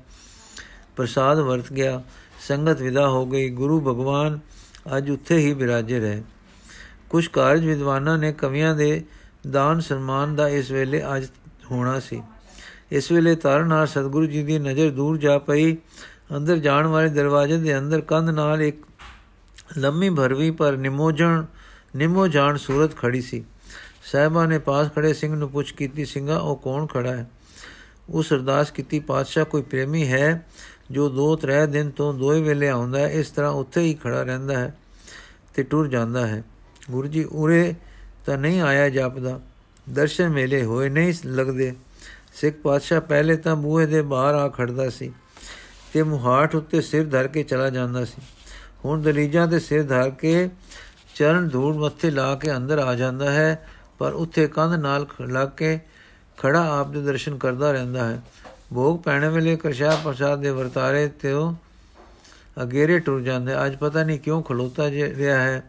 ਪ੍ਰਸਾਦ 0.96 1.40
ਵਰਤ 1.40 1.74
ਗਿਆ, 1.74 2.02
ਸੰਗਤ 2.48 2.82
ਵਿਦਾ 2.82 3.08
ਹੋ 3.08 3.26
ਗਈ, 3.26 3.50
ਗੁਰੂ 3.50 3.80
ਭਗਵਾਨ 3.82 4.40
ਅੱਜ 4.98 5.10
ਉੱਥੇ 5.12 5.38
ਹੀ 5.38 5.54
ਬਿਰਾਜੇ 5.54 6.00
ਰਹੇ। 6.00 6.22
ਕੁਝ 7.14 7.28
ਕਾਰਜ 7.28 7.66
ਵਿਦਵਾਨਾਂ 7.66 8.18
ਨੇ 8.18 8.34
ਕਵੀਆਂ 8.34 8.76
ਦੇ 8.76 9.04
ਦਾਨ 9.52 9.80
ਸਨਮਾਨ 9.80 10.36
ਦਾ 10.36 10.50
ਇਸ 10.50 10.72
ਵੇਲੇ 10.72 11.02
ਅੱਜ 11.16 11.26
ਹੋਣਾ 11.72 12.00
ਸੀ। 12.00 12.24
ਇਸ 12.92 13.12
ਵੇਲੇ 13.12 13.36
ਤਾਰਨ 13.36 13.68
ਨਾਲ 13.68 13.88
ਸਤਿਗੁਰੂ 13.88 14.26
ਜੀ 14.26 14.44
ਦੀ 14.44 14.60
ਨਜ਼ਰ 14.60 14.90
ਦੂਰ 14.90 15.18
ਜਾ 15.18 15.38
ਪਈ। 15.38 15.78
ਅੰਦਰ 16.38 16.58
ਜਾਣ 16.58 16.88
ਵਾਲੇ 16.88 17.10
ਦਰਵਾਜ਼ੇ 17.10 17.58
ਦੇ 17.58 17.78
ਅੰਦਰ 17.78 18.02
ਕੰਧ 18.02 18.30
ਨਾਲ 18.30 18.62
ਇੱਕ 18.62 18.86
ਲੰਮੀ 19.78 20.10
ਭਰਵੀ 20.10 20.52
ਪਰ 20.52 20.78
ਨਿਮੋਜਣ 20.78 21.46
ਨਿਮੋ 21.96 22.28
ਜਾਣ 22.28 22.58
ਸੂਰਤ 22.58 22.98
ਖੜੀ 22.98 23.22
ਸੀ। 23.22 23.44
ਸਹਿਬਾ 24.12 24.46
ਨੇ 24.46 24.60
ਪਾਸ 24.60 24.88
ਖੜੇ 24.96 25.14
ਸਿੰਘ 25.14 25.36
ਨੂੰ 25.36 25.50
ਪੁੱਛ 25.50 25.72
ਕੀਤੀ, 25.72 26.06
ਸਿੰਘਾ, 26.06 26.38
ਉਹ 26.38 26.56
ਕੌਣ 26.56 26.86
ਖੜਾ 26.86 27.16
ਹੈ? 27.16 27.30
ਉਸ 28.10 28.34
ਅਰਦਾਸ 28.34 28.72
ਕੀਤੀ, 28.72 29.00
ਪਾਤਸ਼ਾਹ, 29.00 29.46
ਕੋਈ 29.46 29.62
ਪ੍ਰੇਮੀ 29.62 30.08
ਹੈ 30.08 30.48
ਜੋ 30.92 31.10
ਦੋ 31.10 31.36
ਤਰੇ 31.36 31.68
ਦਿਨ 31.68 31.90
ਤੋਂ 31.90 32.14
ਦੋਏ 32.14 32.42
ਵੇਲੇ 32.42 32.70
ਆਉਂਦਾ 32.70 33.00
ਹੈ, 33.00 33.08
ਇਸ 33.08 33.30
ਤਰ੍ਹਾਂ 33.30 33.52
ਉੱਥੇ 33.52 33.82
ਹੀ 33.82 33.94
ਖੜਾ 33.94 34.24
ਰਹਿੰਦਾ 34.24 34.60
ਹੈ 34.60 34.78
ਤੇ 35.54 35.64
ਟੁਰ 35.64 35.88
ਜਾਂਦਾ 35.88 36.28
ਹੈ। 36.28 36.44
ਗੁਰੂ 36.92 37.08
ਜੀ, 37.08 37.24
ਉਰੇ 37.24 37.74
ਤਾਂ 38.26 38.38
ਨਹੀਂ 38.38 38.62
ਆਇਆ 38.62 38.90
ਜਾਪਦਾ। 38.90 39.40
ਦਰਸ਼ਨ 39.90 40.30
ਮੇਲੇ 40.30 40.64
ਹੋਏ 40.64 40.90
ਨਹੀਂ 40.90 41.14
ਲੱਗਦੇ। 41.26 41.74
ਸਿੱਖ 42.34 42.56
ਪਾਤਸ਼ਾਹ 42.56 43.02
ਪਹਿਲੇ 43.02 43.36
ਤਾਂ 43.36 43.56
ਬੂਹੇ 43.56 43.86
ਦੇ 43.86 44.02
ਬਾਹਰ 44.02 44.36
ਆ 44.36 44.48
ਖੜਦਾ 44.50 44.90
ਸੀ 44.90 45.12
ਤੇ 45.94 46.04
ਮੁਹਾਟ 46.04 46.56
ਉੱਤੇ 46.56 46.82
ਸਿਰ 46.82 47.06
ਧਰ 47.06 47.28
ਕੇ 47.28 47.44
ਚਲਾ 47.44 47.70
ਜਾਂਦਾ 47.70 48.06
ਸੀ। 48.06 48.22
ਹੁਣ 48.86 49.02
ਦਲੀਜਾਂ 49.02 49.48
ਤੇ 49.48 49.60
ਸਿਰ 49.60 49.84
ਧਰ 49.84 50.10
ਕੇ 50.10 50.50
ਚਰਨ 51.16 51.50
ਧੂੜ 51.50 51.76
ਮੱਥੇ 51.76 52.12
ਲਾ 52.12 52.36
ਕੇ 52.36 52.56
ਅੰਦਰ 52.56 52.80
ਆ 52.80 52.96
ਜਾਂਦਾ 52.96 53.32
ਹੈ, 53.32 53.68
ਪਰ 54.00 54.14
ਉੱਥੇ 54.14 54.48
ਕੰਧ 54.48 54.74
ਨਾਲ 54.74 55.08
ਲੱਗ 55.22 55.50
ਕੇ 55.58 55.80
ਖੜਾ 56.38 56.80
ਆਪ 56.80 56.92
ਦੇ 56.92 57.02
ਦਰਸ਼ਨ 57.02 57.38
ਕਰਦਾ 57.38 57.72
ਰਹਿੰਦਾ 57.72 58.08
ਹੈ। 58.08 58.22
ਭੋਗ 58.74 59.00
ਪੈਣੇ 59.00 59.30
ਵੇਲੇ 59.30 59.56
ਕਰਸ਼ਾ 59.56 59.96
ਪ੍ਰਸਾਦ 60.04 60.42
ਦੇ 60.42 60.50
ਵਰਤਾਰੇ 60.50 61.08
ਤੇ 61.08 61.32
ਉਹ 61.32 61.54
ਅਗੇਰੇ 62.64 63.00
ਟੁਰ 63.00 63.22
ਜਾਂਦੇ। 63.22 63.54
ਅੱਜ 63.66 63.76
ਪਤਾ 63.76 64.04
ਨਹੀਂ 64.04 64.20
ਕਿਉਂ 64.20 64.42
ਖਲੋਤਾ 64.44 64.90
ਰਿਹਾ 64.90 65.42
ਹੈ। 65.42 65.64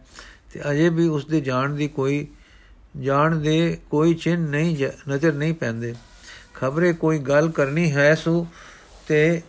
ਤੇ 0.55 0.61
ਅਜੇ 0.71 0.89
ਵੀ 0.89 1.07
ਉਸ 1.07 1.25
ਦੇ 1.25 1.39
ਜਾਣ 1.41 1.73
ਦੀ 1.75 1.87
ਕੋਈ, 1.87 2.27
ਜਾਣ 3.01 3.35
ਦੇ 3.35 3.77
ਕੋਈ 3.89 4.13
ਚਿੰਨ 4.13 4.41
ਨਹੀਂ 4.41 4.87
ਨਜ਼ਰ 5.09 5.33
ਨਹੀਂ 5.33 5.53
ਪੈਂਦੇ। 5.53 5.93
ਖਬਰੇ 6.55 6.91
ਕੋਈ 6.93 7.17
ਗੱਲ 7.19 7.49
ਕਰਨੀ 7.49 7.91
ਹੈ 7.91 8.13
ਸੋ 8.15 8.45
ਤੇ 9.07 9.41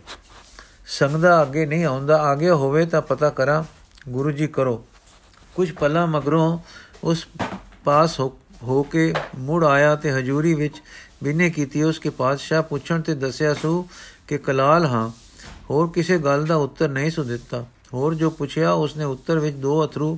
ਸੰਗਦਾ 0.87 1.41
ਅੱਗੇ 1.41 1.65
ਨਹੀਂ 1.65 1.85
ਆਉਂਦਾ, 1.85 2.17
ਆਗੇ 2.21 2.49
ਹੋਵੇ 2.49 2.85
ਤਾਂ 2.85 3.01
ਪਤਾ 3.01 3.29
ਕਰਾਂ, 3.29 3.63
ਗੁਰੂ 4.09 4.31
ਜੀ 4.31 4.47
ਕਰੋ। 4.47 4.83
ਕੁਝ 5.55 5.71
ਪਲਾਂ 5.71 6.05
ਮਗਰੋਂ 6.07 6.57
ਉਸ 7.03 7.25
ਪਾਸ 7.85 8.19
ਹੋ 8.19 8.83
ਕੇ 8.83 9.13
ਮੁੜ 9.37 9.63
ਆਇਆ 9.65 9.95
ਤੇ 9.95 10.11
ਹਜੂਰੀ 10.11 10.53
ਵਿੱਚ 10.53 10.81
ਬਿਨੇ 11.23 11.49
ਕੀਤੀ 11.49 11.83
ਉਸ 11.83 11.99
ਕੇ 11.99 12.09
ਪਾਤਸ਼ਾਹ 12.09 12.63
ਪੁੱਛਣ 12.63 13.01
ਤੇ 13.01 13.15
ਦੱਸਿਆ 13.15 13.53
ਸੂ 13.53 13.87
ਕਿ 14.27 14.37
ਕਲਾਲ 14.37 14.85
ਹਾਂ, 14.85 15.09
ਹੋਰ 15.69 15.89
ਕਿਸੇ 15.89 16.17
ਗੱਲ 16.19 16.45
ਦਾ 16.45 16.55
ਉੱਤਰ 16.57 16.89
ਨਹੀਂ 16.89 17.11
ਸੁ 17.11 17.23
ਦਿੱਤਾ। 17.23 17.65
ਹੋਰ 17.93 18.13
ਜੋ 18.15 18.29
ਪੁੱਛਿਆ, 18.29 18.71
ਉਸਨੇ 18.71 19.03
ਉੱਤਰ 19.03 19.39
ਵਿੱਚ 19.39 19.55
ਦੋ 19.57 19.83
ਅਥਰੂ 19.85 20.17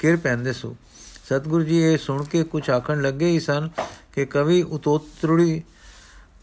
ਕਿਰ 0.00 0.16
ਪੈਂਦੇ 0.16 0.52
ਸੂ। 0.52 0.76
ਸਤਗੁਰੂ 1.24 1.64
ਜੀ 1.64 1.80
ਇਹ 1.82 1.98
ਸੁਣ 1.98 2.24
ਕੇ 2.24 2.42
ਕੁਝ 2.42 2.70
ਆਖਣ 2.70 3.02
ਲੱਗੇ 3.02 3.28
ਹੀ 3.28 3.40
ਸਨ 3.40 3.68
ਕਿ 4.12 4.26
ਕਵੀ 4.26 4.62
ਉਤੋਤੜੀ 4.62 5.62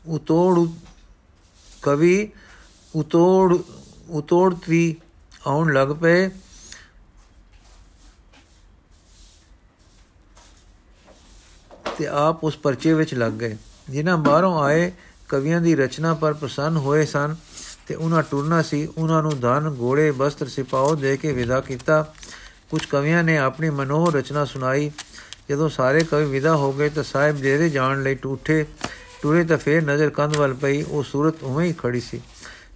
ਉਤੋੜ, 0.07 0.69
ਕਵੀ 1.81 2.29
ਉਤੋੜ 2.95 3.57
ਉਤੋੜਤੀ 4.09 4.95
ਆਉਣ 5.47 5.73
ਲੱਗ 5.73 5.87
ਪਏ। 5.87 6.29
ਤੇ 11.97 12.07
ਆਪ 12.07 12.43
ਉਸ 12.43 12.57
ਪਰਚੇ 12.57 12.93
ਵਿੱਚ 12.93 13.13
ਲੱਗ 13.13 13.31
ਗਏ। 13.31 13.57
ਜਿਨ੍ਹਾਂ 13.89 14.17
ਬਾਹਰੋਂ 14.17 14.63
ਆਏ 14.63 14.91
ਕਵੀਆਂ 15.29 15.61
ਦੀ 15.61 15.75
ਰਚਨਾ 15.75 16.13
ਪਰ 16.13 16.33
ਪ੍ਰਸੰਨ 16.33 16.77
ਹੋਏ 16.77 17.05
ਸਨ 17.05 17.35
ਤੇ 17.87 17.95
ਉਹਨਾਂ 17.95 18.23
ਟੁਰਨਾ 18.23 18.61
ਸੀ। 18.61 18.85
ਉਹਨਾਂ 18.97 19.21
ਨੂੰ 19.23 19.39
ਧਨ, 19.39 19.75
ਘੋੜੇ, 19.79 20.09
ਵਸਤਰ 20.09 20.47
ਸਿਪਾਓ 20.47 20.95
ਦੇ 20.95 21.17
ਕੇ 21.17 21.31
ਵਿਦਾ 21.31 21.61
ਕੀਤਾ। 21.61 22.13
ਕੁਝ 22.69 22.85
ਕਵੀਆਂ 22.85 23.23
ਨੇ 23.23 23.37
ਆਪਣੀ 23.37 23.69
ਮਨੋਹ 23.69 24.11
ਰਚਨਾ 24.11 24.45
ਸੁਣਾਈ। 24.45 24.91
ਜਦੋਂ 25.49 25.69
ਸਾਰੇ 25.69 26.03
ਕਵੀ 26.03 26.25
ਵਿਦਾ 26.25 26.55
ਹੋ 26.55 26.71
ਗਏ 26.73 26.89
ਤਾਂ 26.89 27.03
ਸਾਹਿਬ 27.03 27.37
ਦੇ 27.37 27.69
ਜਾਣ 27.69 28.03
ਲਈ 28.03 28.15
ਟੂਠੇ 28.15 28.65
ਟੁਰੇ 29.21 29.43
ਤਾਂ 29.43 29.57
ਫੇਰ 29.57 29.83
ਨਜ਼ਰ 29.83 30.09
ਕੰਧ 30.09 30.35
ਵੱਲ 30.37 30.53
ਪਈ, 30.53 30.81
ਉਹ 30.81 31.03
ਸੂਰਤ 31.03 31.43
ਉਵੇਂ 31.43 31.67
ਹੀ 31.67 31.73
ਖੜੀ 31.73 31.99
ਸੀ। 31.99 32.21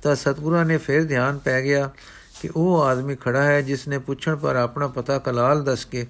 ਤਾਂ 0.04 0.16
ਸਤਗੁਰਾਂ 0.16 0.66
ਨੇ 0.66 0.78
ਫੇਰ 0.78 1.04
ਧਿਆਨ 1.04 1.38
ਪੈ 1.38 1.62
ਗਿਆ 1.62 1.90
ਕਿ 2.42 2.50
ਉਹ 2.56 2.82
ਆਦਮੀ 2.84 3.16
ਖੜਾ 3.16 3.44
ਹੈ 3.44 3.62
ਜਿਸ 3.62 3.88
ਨੇ 3.88 3.98
ਪੁੱਛਣ 3.98 4.36
ਪਰ 4.36 4.56
ਆਪਣਾ 4.56 4.88
ਪਤਾ 4.88 5.18
ਕਲਾਲ 5.18 5.64
ਦੱਸ 5.64 5.86
ਕੇ 5.86 6.06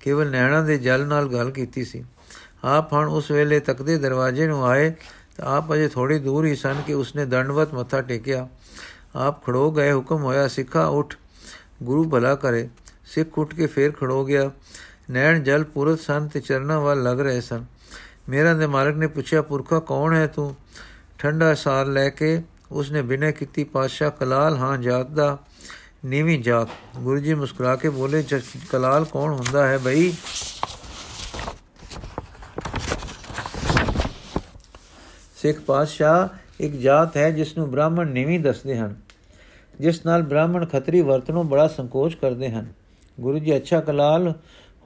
ਕੇਵਲ 0.00 0.30
ਨੈਣਾ 0.30 0.60
ਦੇ 0.62 0.78
ਜਲ 0.78 1.06
ਨਾਲ 1.06 1.28
ਗੱਲ 1.28 1.50
ਕੀਤੀ 1.50 1.84
ਸੀ। 1.84 2.04
ਆਪ 2.64 2.92
ਹਣ 2.94 3.08
ਉਸ 3.08 3.30
ਵੇਲੇ 3.30 3.58
ਤੱਕਦੇ 3.60 3.96
ਦਰਵਾਜ਼ੇ 3.98 4.46
ਨੂੰ 4.46 4.66
ਆਏ 4.66 4.90
ਤਾਂ 5.36 5.56
ਆਪ 5.56 5.72
ਅਜੇ 5.74 5.88
ਥੋੜੀ 5.88 6.18
ਦੂਰ 6.18 6.46
ਹੀ 6.46 6.54
ਸਨ 6.54 6.82
ਕਿ 6.86 6.94
ਉਸਨੇ 6.94 7.24
ਦੰਡਵਤ 7.24 7.74
ਮੱਥਾ 7.74 8.00
ਟੇਕਿਆ। 8.00 8.46
ਆਪ 9.16 9.44
ਖੜੋ 9.46 9.70
ਗਏ, 9.70 9.92
ਹੁਕਮ 9.92 10.22
ਹੋਇਆ, 10.22 10.46
ਸਿੱਖਾ 10.48 10.86
ਉਠ, 10.86 11.14
ਗੁਰੂ 11.82 12.08
ਭਲਾ 12.10 12.34
ਕਰੇ। 12.34 12.68
ਸਿੱਖ 13.14 13.38
ਉੱਠ 13.38 13.54
ਕੇ 13.54 13.66
ਫੇਰ 13.66 13.92
ਖੜੋ 13.92 14.24
ਗਿਆ। 14.24 14.50
ਨੈਣ 15.10 15.42
ਜਲ 15.42 15.64
ਪੁਰਤ 15.64 16.00
ਸਨ 16.00 16.28
ਤੇ 16.28 16.40
ਚਰਨਾਂ 16.40 16.80
ਵੱਲ 16.80 17.02
ਲੱਗ 17.02 17.20
ਰਹੇ 17.20 17.40
ਸਨ। 17.40 17.64
ਮੇਰਾ 18.28 18.54
ਦੇ 18.54 18.66
ਮਾਲਕ 18.66 18.96
ਨੇ 18.96 19.06
ਪੁੱਛਿਆ, 19.06 19.42
ਪੁਰਖਾ 19.42 19.78
ਕੌਣ 19.80 20.14
ਹੈ 20.14 20.26
ਤੂੰ? 20.26 20.54
ਠੰਡਾ 21.18 21.54
ਸਾਰ 21.54 21.86
ਲੈ 21.86 22.08
ਕੇ 22.08 22.42
ਉਸਨੇ 22.72 23.02
ਬਿਨੇ 23.02 23.32
ਕੀਤੀ 23.32 23.64
ਪਾਸ਼ਾ 23.64 24.08
ਕਲਾਲ 24.10 24.56
ਹਾਂ 24.56 24.76
ਜਾਤ 24.78 25.10
ਦਾ, 25.10 25.38
ਨੀਵੀਂ 26.04 26.38
ਜਾਤ। 26.42 26.68
ਗੁਰੂ 26.96 27.18
ਜੀ 27.18 27.34
ਮੁਸਕਰਾ 27.34 27.74
ਕੇ 27.76 27.88
ਬੋਲੇ 27.90 28.24
ਕਲਾਲ 28.70 29.04
ਕੌਣ 29.04 29.32
ਹੁੰਦਾ 29.32 29.66
ਹੈ 29.66 29.78
ਭਈ 29.78 30.12
ਸਿੱਖ 35.36 35.60
ਪਾਤਸ਼ਾਹ 35.60 36.28
ਇੱਕ 36.60 36.74
ਜਾਤ 36.74 37.16
ਹੈ 37.16 37.30
ਜਿਸ 37.30 37.56
ਨੂੰ 37.56 37.70
ਬ੍ਰਾਹਮਣ 37.70 38.06
ਨੀਵੀਂ 38.08 38.38
ਦੱਸਦੇ 38.40 38.76
ਹਨ, 38.78 38.94
ਜਿਸ 39.80 40.04
ਨਾਲ 40.06 40.22
ਬ੍ਰਾਹਮਣ 40.22 40.66
ਖੱਤਰੀ 40.66 41.00
ਵਰਤਨੋਂ 41.00 41.44
ਬੜਾ 41.44 41.66
ਸੰਕੋਚ 41.68 42.14
ਕਰਦੇ 42.14 42.50
ਹਨ। 42.50 42.72
ਗੁਰੂ 43.20 43.38
ਜੀ 43.38 43.56
ਅੱਛਾ 43.56 43.80
ਕਲਾਲ, 43.80 44.34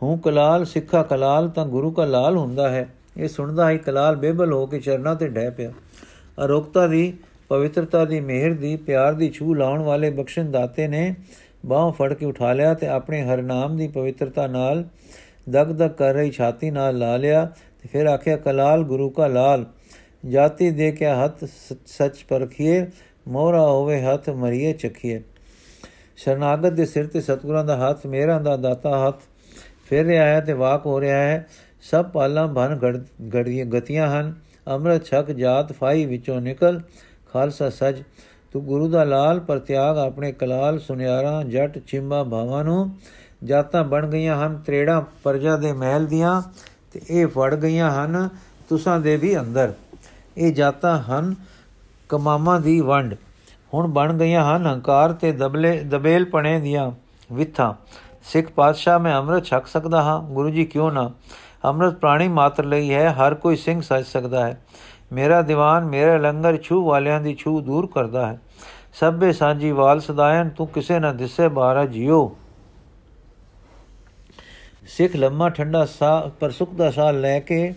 ਹੂੰ 0.03 0.19
ਕਲਾਲ, 0.19 0.65
ਸਿੱਖਾ 0.65 1.03
ਕਲਾਲ, 1.03 1.49
ਤਾਂ 1.49 1.67
ਗੁਰੂ 1.67 1.91
ਕਾ 1.91 2.05
ਲਾਲ 2.05 2.37
ਹੁੰਦਾ 2.37 2.69
ਹੈ। 2.69 2.89
ਇਹ 3.17 3.29
ਸੁਣਦਾ 3.29 3.71
ਹੀ 3.71 3.79
ਕਲਾਲ 3.79 4.17
ਬੇਬਲ 4.17 4.53
ਹੋ 4.53 4.67
ਕੇ 4.67 4.81
ਚਰਨਾਂ 4.81 5.15
ਤੇ 5.17 5.29
ਡਹਿ 5.29 5.51
ਪਿਆ। 5.51 5.73
ਅਰੋਗਤਾ 6.45 6.87
ਦੀ, 6.87 7.13
ਪਵਿੱਤਰਤਾ 7.49 8.05
ਦੀ 8.05 8.21
ਮਿਹਰ 8.21 8.53
ਦੀ, 8.53 8.77
ਪਿਆਰ 8.77 9.13
ਦੀ 9.13 9.31
ਛੂ 9.31 9.55
ਲਾਉਣ 9.55 9.83
ਵਾਲੇ 9.83 10.11
ਬਖਸ਼ਣ 10.11 10.51
ਦਾਤੇ 10.51 10.89
ਨੇ 10.89 11.15
ਬਾਹ 11.67 11.93
ਫੜ 11.93 12.13
ਕੇ 12.15 12.27
ਉਠਾ 12.27 12.53
ਲਿਆ 12.53 12.75
ਤੇ 12.75 12.87
ਆਪਣੇ 12.87 13.23
ਹਰ 13.23 13.43
ਨਾਮ 13.43 13.77
ਦੀ 13.77 13.89
ਪਵਿੱਤਰਤਾ 13.89 14.47
ਨਾਲ 14.47 14.85
ਦਗ 15.51 15.67
ਦਗ 15.67 15.91
ਕਰ 15.91 16.15
ਰਹੀ 16.15 16.31
ਛਾਤੀ 16.31 16.71
ਨਾਲ 16.71 16.99
ਲਾ 16.99 17.17
ਲਿਆ 17.17 17.45
ਤੇ 17.83 17.89
ਫਿਰ 17.89 18.07
ਆਖਿਆ, 18.07 18.37
ਕਲਾਲ 18.37 18.83
ਗੁਰੂ 18.83 19.11
ਕਾ 19.11 19.27
ਲਾਲ। 19.27 19.65
ਜਾਤੀ 20.29 20.71
ਦੇ 20.71 20.93
ਕੇ 20.93 21.07
ਹੱਥ 21.07 21.45
ਸੱਚ 21.87 22.25
ਪਰਖੀਏ 22.29 22.87
ਮੋਰਾ 23.29 23.67
ਹੋਵੇ 23.67 24.03
ਹੱਥ 24.03 24.31
ਮਰੀਏ 24.31 24.73
ਚਖੀਏ। 24.73 25.23
ਸ਼ਰਨਾਗਤ 26.17 26.73
ਦੇ 26.73 26.87
ਸਿਰ 26.87 27.07
ਤੇ 27.07 27.21
ਸਤਗੁਰਾਂ 27.21 27.65
ਦਾ 27.65 27.77
ਹੱਥ 27.77 28.07
ਮੇਰਾ 28.07 28.39
ਦਾ 28.39 28.57
ਦਾਤਾ 28.57 29.09
ਹੱਥ, 29.09 29.21
ਫਿਰ 29.89 30.05
ਰਿਹਾ 30.05 30.25
ਹੈ 30.25 30.41
ਤੇ 30.41 30.53
ਵਾਕ 30.53 30.87
ਹੋ 30.87 31.01
ਰਿਹਾ 31.01 31.19
ਹੈ, 31.19 31.47
ਸਭ 31.83 32.05
ਪਾਲਾਂ 32.05 32.49
ਬਨ 32.49 32.79
ਗੜੀਆਂ, 33.35 33.67
ਗਤੀਆਂ 33.67 34.07
ਹਨ, 34.09 34.35
ਅੰਮ੍ਰਿਤ 34.69 35.05
ਛਕ 35.05 35.31
ਜਾਤ 35.31 35.73
ਫਾਈ 35.73 36.05
ਵਿੱਚੋਂ 36.05 36.41
ਨਿਕਲ, 36.41 36.81
ਖਾਲਸਾ 37.33 37.71
ਸਜ। 37.71 38.03
ਤੂੰ 38.53 38.65
ਗੁਰੂ 38.65 38.89
ਦਾ 38.89 39.05
ਲਾਲ 39.05 39.41
ਪਰ 39.41 39.59
ਤਿਆਗ 39.59 39.99
ਆਪਣੇ 39.99 40.33
ਕਲਾਲ 40.33 40.79
ਸੁਨਿਆਰਾ, 40.79 41.43
ਜੱਟ 41.43 41.79
ਚਿੰਬਾ 41.79 42.25
ਭਾਵਾਂ 42.25 42.65
ਨੂੰ, 42.65 42.91
ਜਾਤਾਂ 43.45 43.85
ਬਣ 43.85 44.07
ਗਈਆਂ 44.07 44.47
ਹਨ, 44.47 44.63
ਤਰੇੜਾ 44.67 45.05
ਪਰਜਾ 45.25 45.57
ਦੇ 45.57 45.73
ਮਹਿਲ 45.73 46.07
ਦੀਆਂ, 46.07 46.43
ਤੇ 46.93 47.01
ਇਹ 47.11 47.27
ਫੜ 47.27 47.55
ਗਈਆਂ 47.55 47.91
ਹਨ, 47.91 48.29
ਤੁਸਾਂ 48.69 49.01
ਦੇ 49.01 49.17
ਵੀ 49.17 49.39
ਅੰਦਰ। 49.39 49.73
ਇਹ 50.37 50.53
ਜਾਤਾਂ 50.55 50.99
ਹਨ, 51.03 51.35
ਕਮਾਮਾਂ 52.09 52.61
ਦੀ 52.61 52.81
ਵੰਡ। 52.81 53.15
ਹੁਣ 53.77 53.87
ਬਣ 53.87 54.13
ਗਈਆਂ 54.13 54.57
ਹਨ 54.57 54.67
ਹੰਕਾਰ 54.67 55.13
ਤੇ 55.13 55.33
ਦਬਲੇ 55.33 55.81
ਦਬੇਲ 55.81 56.25
ਪਣੇ 56.25 56.61
ਦੀਆਂ 56.61 56.91
ਵਿਥਾਂ। 57.33 57.75
ਸਿੱਖ 58.25 58.51
ਪਾਤਸ਼ਾਹ 58.51 58.99
ਮੈਂ 58.99 59.19
ਅੰਮ੍ਰਿਤ 59.19 59.45
ਛਕ 59.45 59.67
ਸਕਦਾ 59.67 60.03
ਹਾਂ, 60.03 60.23
ਗੁਰੂ 60.23 60.51
ਜੀ 60.51 60.65
ਕਿਉਂ 60.65 60.93
ਨਾ? 60.93 61.11
ਅੰਮ੍ਰਿਤ 61.65 61.95
ਪ੍ਰਾਣੀ 61.95 62.29
ਮਾਤਰ 62.29 62.65
ਲਈ 62.65 62.95
ਹੈ, 62.95 63.13
ਹਰ 63.13 63.35
ਕੋਈ 63.35 63.57
ਸਿੰਘ 63.57 63.81
ਸੱਜ 63.81 64.05
ਸਕਦਾ 64.05 64.47
ਹੈ। 64.47 64.63
ਮੇਰਾ 65.13 65.43
ਦੀਵਾਨ 65.43 65.85
ਮੇਰੇ 65.85 66.19
ਲੰਗਰ 66.19 66.57
ਛੂ 66.57 66.85
ਵਾਲਿਆਂ 66.85 67.21
ਦੀ 67.21 67.35
ਛੂ 67.35 67.61
ਦੂਰ 67.61 67.87
ਕਰਦਾ 67.87 68.27
ਹੈ। 68.27 68.41
ਸਭੇ 68.93 69.33
ਸਾਂਝੀ 69.33 69.71
ਵਾਲ 69.71 70.01
ਸਦਾਇਨ, 70.01 70.49
ਤੂੰ 70.49 70.67
ਕਿਸੇ 70.67 70.99
ਨਾ 70.99 71.13
ਦਿਸੇ 71.13 71.49
ਬਾਰਾ 71.49 71.85
ਜਿਉ 71.85 72.37
ਸਿੱਖ 74.87 75.17
ਲੰਮਾ 75.17 75.49
ਠੰਡਾ 75.49 75.87
ਸਾਹ 75.87 76.31
ਪਰ 76.41 76.51
ਸੁਖ 76.51 76.75
ਦਾ 76.75 76.91
ਸਾਹ 76.91 77.13
ਲੈ 77.13 77.41
ਕੇ 77.41 77.75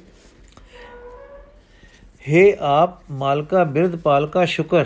हे 2.29 2.57
ਆਪ 2.59 2.89
ਮਾਲਕਾ 3.11 3.63
ਬਿਰਧ 3.63 3.95
ਪਾਲਕਾ 3.95 4.45
ਸ਼ੁਕਰ। 4.45 4.85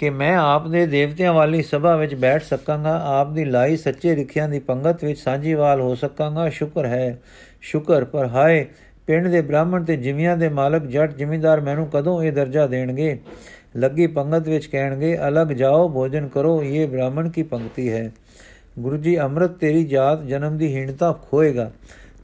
ਕਿ 0.00 0.10
ਮੈਂ 0.10 0.36
ਆਪ 0.38 0.68
ਦੇ 0.68 0.86
ਦੇਵਤਿਆਂ 0.86 1.32
ਵਾਲੀ 1.32 1.62
ਸਭਾ 1.62 1.96
ਵਿੱਚ 1.96 2.14
ਬੈਠ 2.14 2.42
ਸਕਾਂਗਾ, 2.42 3.02
ਆਪ 3.04 3.32
ਦੀ 3.32 3.44
ਲਾਈ 3.44 3.76
ਸੱਚੇ 3.76 4.16
ਰਿਖਿਆਂ 4.16 4.48
ਦੀ 4.48 4.58
ਪੰਗਤ 4.58 5.04
ਵਿੱਚ 5.04 5.20
ਸਾਂਝੀਵਾਲ 5.20 5.80
ਹੋ 5.80 5.94
ਸਕਾਂਗਾ। 5.94 6.48
ਸ਼ੁਕਰ 6.48 6.84
ਹੈ, 6.84 7.20
ਸ਼ੁਕਰ, 7.60 8.04
ਪਰ 8.04 8.26
ਹਾਏ, 8.26 8.66
ਪਿੰਡ 9.06 9.28
ਦੇ 9.28 9.40
ਬ੍ਰਾਹਮਣ 9.40 9.84
ਤੇ 9.84 9.96
ਜਿਮੀਆਂ 9.96 10.36
ਦੇ 10.36 10.48
ਮਾਲਕ 10.48 10.86
ਜੱਟ 10.86 11.16
ਜ਼ਿਮੀਂਦਾਰ 11.16 11.60
ਮੈਨੂੰ 11.60 11.86
ਕਦੋਂ 11.86 12.22
ਇਹ 12.22 12.32
ਦਰਜਾ 12.32 12.66
ਦੇਣਗੇ? 12.66 13.18
ਲੱਗੀ 13.76 14.06
ਪੰਗਤ 14.06 14.48
ਵਿੱਚ 14.48 14.66
ਕਹਿਣਗੇ, 14.66 15.18
ਅਲੱਗ 15.28 15.48
ਜਾਓ, 15.48 15.88
ਭੋਜਨ 15.88 16.28
ਕਰੋ, 16.28 16.62
ਇਹ 16.62 16.88
ਬ੍ਰਾਹਮਣ 16.88 17.28
ਕੀ 17.28 17.42
ਪੰਕਤੀ 17.42 17.92
ਹੈ? 17.92 18.10
ਗੁਰੂ 18.78 18.96
ਜੀ, 18.96 19.20
ਅੰਮ੍ਰਿਤ 19.20 19.50
ਤੇਰੀ 19.50 19.84
ਜਾਤ 19.84 20.22
ਜਨਮ 20.22 20.58
ਦੀ 20.58 20.76
ਹੀਣਤਾ 20.76 21.18
ਖੋਏਗਾ। 21.30 21.70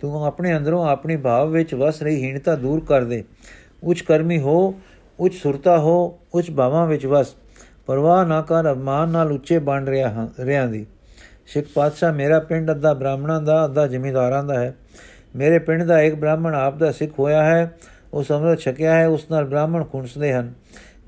ਤੂੰ 0.00 0.26
ਆਪਣੇ 0.26 0.56
ਅੰਦਰੋਂ 0.56 0.88
ਆਪਣੀ 0.88 1.16
ਭਾਵ 1.16 1.50
ਵਿੱਚ 1.50 1.74
ਵਸ 1.74 2.02
ਰਹੀ 2.02 2.24
ਹੀਣਤਾ 2.24 2.56
ਦੂਰ 2.56 2.84
ਕਰ 2.84 3.04
ਦੇ। 3.04 3.24
ਉੱਚ 3.82 4.00
ਕਰਮੀ 4.00 4.38
ਹੋ, 4.38 4.74
ਉੱਚ 5.20 5.34
ਸੁਰਤਾ 5.34 5.78
ਹੋ, 5.78 6.18
ਉੱਚ 6.34 6.50
ਭਾਵਾਂ 6.50 6.86
ਵਿੱਚ 6.86 7.06
ਵਸ। 7.06 7.34
ਪਰਵਾਹ 7.86 8.26
ਨਾ 8.26 8.42
ਕਰ 8.42 8.72
ਅਮਾਨ 8.72 9.08
ਨਾਲ 9.08 9.32
ਉੱਚੇ 9.32 9.58
ਬਣ 9.58 9.84
ਰਿਹਾ 9.84 10.10
ਹਾਂ 10.10 10.28
ਰਿਆਂ 10.40 10.68
ਦੀ। 10.68 10.86
ਸਿੱਖ 11.46 11.66
ਪਾਤਸ਼ਾਹ, 11.74 12.12
ਮੇਰਾ 12.12 12.38
ਪਿੰਡ 12.38 12.70
ਅੱਧਾ 12.70 12.94
ਬ੍ਰਾਹਮਣਾਂ 12.94 13.42
ਦਾ, 13.42 13.64
ਅੱਧਾ 13.64 13.86
ਜ਼ਿਮੀਂਦਾਰਾਂ 13.86 14.44
ਦਾ 14.44 14.60
ਹੈ। 14.60 14.76
ਮੇਰੇ 15.36 15.58
ਪਿੰਡ 15.58 15.82
ਦਾ 15.82 16.00
ਇੱਕ 16.00 16.14
ਬ੍ਰਾਹਮਣ 16.14 16.54
ਆਪ 16.54 16.78
ਦਾ 16.78 16.92
ਸਿੱਖ 16.92 17.12
ਹੋਇਆ 17.18 17.44
ਹੈ। 17.44 17.78
ਉਹ 18.14 18.22
ਸਮਰਤ 18.22 18.60
ਛਕਿਆ 18.60 18.94
ਹੈ, 18.94 19.06
ਉਸ 19.06 19.30
ਨਾਲ 19.30 19.44
ਬ੍ਰਾਹਮਣ 19.44 19.84
ਖੁੰਸਦੇ 19.84 20.32
ਹਨ। 20.32 20.52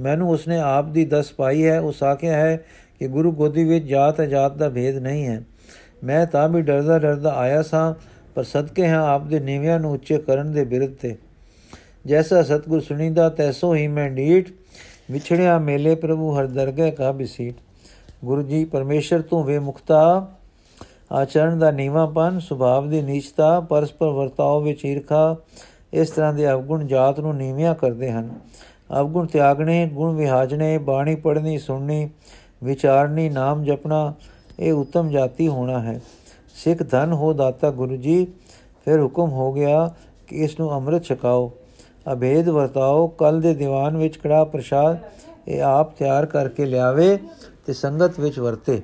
ਮੈਨੂੰ 0.01 0.31
ਉਸਨੇ 0.31 0.59
ਆਪ 0.59 0.89
ਦੀ 0.89 1.05
ਦਸ 1.05 1.33
ਪਾਈ 1.33 1.67
ਹੈ। 1.67 1.81
ਉਸ 1.81 2.03
ਆਖਿਆ 2.03 2.37
ਹੈ 2.37 2.65
ਕਿ 2.99 3.09
ਗੁਰੂ 3.09 3.33
ਗੋਦੀ 3.33 3.65
ਵਿੱਚ 3.65 3.85
ਜਾਤ 3.85 4.21
ਜਾਤ 4.21 4.57
ਦਾ 4.57 4.69
ਭੇਦ 4.69 4.97
ਨਹੀਂ 4.97 5.27
ਹੈ। 5.27 5.43
ਮੈਂ 6.05 6.27
ਤਾਂ 6.27 6.49
ਵੀ 6.49 6.63
ਡਰਦਾ 6.63 6.99
ਡਰਦਾ 6.99 7.31
ਆਇਆ 7.31 7.63
ਸਾਂ, 7.63 7.95
ਪਰ 8.35 8.45
ਸਦਕੇ 8.45 8.89
ਹਾਂ 8.89 9.03
ਆਪ 9.09 9.27
ਦੇ 9.27 9.41
ਨੀਵਿਆਂ 9.41 9.81
ਨੂੰ 9.81 9.93
ਉੱਚੇ 9.93 10.19
ਕਰਨ 10.19 10.53
ਦੇ 10.53 10.65
ਬਿਰਧ 10.65 10.95
ਤੇ। 10.95 11.17
ਜੈਸਾ 12.07 12.43
ਸਤਗੁਰ 12.43 12.81
ਸੁਣੀਦਾ, 12.81 13.29
ਤੈਸੋ 13.29 13.75
ਹੀ 13.75 13.89
ਮੈਂ 13.89 14.11
ਡੀਟ 14.11 14.49
ਵਿਛੜਿਆ 15.11 15.59
ਮੇਲੇ 15.59 15.95
ਪ੍ਰਭੂ 15.95 16.39
ਹਰ 16.39 16.47
ਦਰਗਹਿ 16.47 16.91
ਕਾ 16.91 17.13
ਬਿਸੀਟ। 17.13 17.55
ਗੁਰੂ 18.25 18.43
ਜੀ 18.43 18.65
ਪਰਮੇਸ਼ਰ 18.65 19.23
ਤੂੰ 19.23 19.45
ਵੇ 19.45 19.59
ਮੁਖਤਾ 19.59 20.29
ਆਚਰਣ 21.13 21.59
ਦਾ 21.59 21.71
ਨੀਵਾਪਨ 21.71 22.39
ਸੁਭਾਵ 22.39 22.89
ਦੀ 22.89 23.03
ਨੀਚਤਾ, 23.03 23.61
ਪਰਸਪਰ 23.61 24.07
ਵਰਤਾਓ 24.07 24.61
ਵਿੱਚ 24.61 24.85
ਈਰਖਾ, 24.85 25.37
ਇਸ 25.93 26.11
ਤਰ੍ਹਾਂ 26.11 26.35
ਦੇ 26.35 26.53
ਅਵਗੁਣ 26.53 26.87
ਜਾਤ 26.87 27.21
ਨੂੰ 27.21 27.37
ਨੀਵਿਆਂ 27.37 27.75
ਕਰਦੇ 27.75 28.11
ਹਨ। 28.11 28.31
ਅਵਗੁਣ 29.01 29.27
ਤਿਆਗਣੇ, 29.27 29.87
ਗੁਣ 29.87 30.17
ਵਿਹਾਜਣੇ, 30.17 30.79
ਬਾਣੀ 30.79 31.15
ਪੜ੍ਹਨੀ, 31.15 31.59
ਸੁਣਨੀ, 31.59 32.11
ਵਿਚਾਰਨੀ, 32.65 33.29
ਨਾਮ 33.29 33.65
ਜਪਣਾ, 33.65 34.15
ਇਹ 34.61 34.73
ਉਤਮ 34.73 35.11
ਜਾਤੀ 35.11 35.49
ਹੋਣਾ 35.49 35.81
ਹੈ। 35.81 36.01
ਸਿੱਖ 36.55 36.83
ਧਨ 36.91 37.13
ਹੋ 37.13 37.33
ਦਾਤਾ 37.33 37.71
ਗੁਰੂ 37.71 37.97
ਜੀ, 37.97 38.27
ਫਿਰ 38.85 39.01
ਹੁਕਮ 39.01 39.31
ਹੋ 39.31 39.53
ਗਿਆ 39.53 39.95
ਕਿ 40.27 40.37
ਇਸ 40.37 40.61
ਨੂੰ 40.61 40.73
ਅੰਮ੍ਰਿਤ 40.73 41.05
ਛਕਾਓ। 41.05 41.53
ਅਭੇਦ 42.13 42.49
ਵਰਤਾਓ, 42.49 43.07
ਕੱਲ 43.09 43.41
ਦੇ 43.41 43.55
ਦੀਵਾਨ 43.55 43.97
ਵਿੱਚ 43.97 44.17
ਕੜਾ 44.17 44.45
ਪ੍ਰਸ਼ਾਦ 44.45 44.99
ਇਹ 45.49 45.63
ਆਪ 45.63 45.95
ਤਿਆਰ 45.97 46.27
ਕਰਕੇ 46.27 46.65
ਲਿਆਵੇ 46.67 47.19
ਤੇ 47.67 47.73
ਸੰਗਤ 47.73 48.21
ਵਿੱਚ 48.21 48.39
ਵਰਤੇ। 48.39 48.81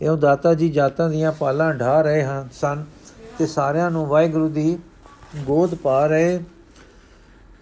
ਇਉਂ 0.00 0.16
ਦਾਤਾ 0.18 0.54
ਜੀ 0.54 0.68
ਜਾਤਾਂ 0.68 1.08
ਦੀਆਂ 1.10 1.32
ਪਾਲਾਂ 1.32 1.72
ਢਾ 1.74 2.00
ਰਹੇ 2.02 2.22
ਹਨ, 2.22 2.48
ਸਨ 2.52 2.84
ਤੇ 3.38 3.46
ਸਾਰਿਆਂ 3.46 3.90
ਨੂੰ 3.90 4.06
ਵਾਹਿਗੁਰੂ 4.06 4.48
ਦੀ 4.48 4.78
ਗੋਦ 5.36 5.74
ਪਾ 5.74 6.06
ਰਹੇ 6.06 6.40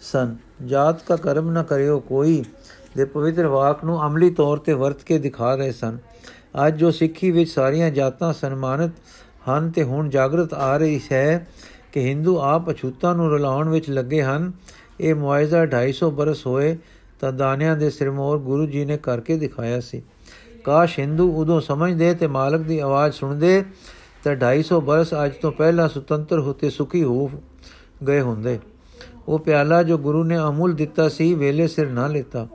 ਸਨ। 0.02 0.36
ਜਾਤ 0.66 1.02
ਕਾ 1.02 1.16
ਕਰਮ 1.16 1.50
ਨਾ 1.50 1.62
ਕਰਿਓ 1.62 1.98
ਕੋਈ 2.00 2.44
ਦੇ 2.96 3.04
ਪਵਿੱਤਰ 3.04 3.46
ਵਾਕ 3.46 3.84
ਨੂੰ 3.84 4.06
ਅਮਲੀ 4.06 4.30
ਤੌਰ 4.30 4.58
ਤੇ 4.58 4.72
ਵਰਤ 4.72 5.02
ਕੇ 5.02 5.18
ਦਿਖਾ 5.18 5.54
ਰਹੇ 5.54 5.72
ਸਨ। 5.72 5.98
ਅੱਜ 6.66 6.76
ਜੋ 6.76 6.90
ਸਿੱਖੀ 6.90 7.30
ਵਿੱਚ 7.30 7.50
ਸਾਰੀਆਂ 7.50 7.90
ਜਾਤਾਂ 7.90 8.32
ਸਨਮਾਨਿਤ 8.32 8.90
ਹਨ 9.48 9.70
ਤੇ 9.70 9.82
ਹੁਣ 9.82 10.08
ਜਾਗਰਤ 10.08 10.54
ਆ 10.54 10.76
ਰਹੀ 10.76 11.00
ਹੈ 11.12 11.46
ਕਿ 11.92 12.00
ਹਿੰਦੂ 12.00 12.38
ਆਪ 12.38 12.70
ਅਛੂਤਾਂ 12.70 13.14
ਨੂੰ 13.14 13.30
ਰਲਾਉਣ 13.32 13.68
ਵਿੱਚ 13.68 13.90
ਲੱਗੇ 13.90 14.22
ਹਨ 14.22 14.52
ਇਹ 15.00 15.14
ਮੁਆਇਜ਼ਾ 15.14 15.64
250 15.64 16.10
ਬਰਸ 16.10 16.46
ਹੋਏ 16.46 16.78
ਤਾਂ 17.20 17.32
ਦਾਨਿਆਂ 17.32 17.76
ਦੇ 17.76 17.90
ਸਿਰਮੌਰ 17.90 18.38
ਗੁਰੂ 18.38 18.66
ਜੀ 18.66 18.84
ਨੇ 18.84 18.96
ਕਰਕੇ 18.96 19.36
ਦਿਖਾਇਆ 19.36 19.80
ਸੀ। 19.80 20.02
ਕਾਸ਼ 20.64 20.98
ਹਿੰਦੂ 20.98 21.32
ਉਦੋਂ 21.36 21.60
ਸਮਝਦੇ 21.60 22.14
ਤੇ 22.14 22.26
ਮਾਲਕ 22.26 22.60
ਦੀ 22.60 22.78
ਆਵਾਜ਼ 22.78 23.14
ਸੁਣਦੇ 23.14 23.64
ਤਾਂ 24.24 24.36
250 24.36 24.80
ਬਰਸ 24.80 25.14
ਅੱਜ 25.24 25.32
ਤੋਂ 25.32 25.52
ਪਹਿਲਾਂ 25.52 25.88
ਸੁਤੰਤਰ 25.88 26.38
ਹੋਤੇ 26.40 26.70
ਸੁਖੀ 26.70 27.02
ਹੋ 27.02 27.30
ਗਏ 28.06 28.20
ਹੁੰਦੇ। 28.20 28.58
ਉਹ 29.28 29.38
ਪਿਆਲਾ 29.38 29.82
ਜੋ 29.82 29.98
ਗੁਰੂ 29.98 30.24
ਨੇ 30.24 30.38
ਅਮੁੱਲ 30.38 30.72
ਦਿੱਤਾ 30.72 31.08
ਸੀ, 31.08 31.34
ਵੇਲੇ 31.34 31.68
ਸਿਰ 31.68 31.88
ਨਾ 31.88 32.06
ਲੇਤਾ। 32.06 32.48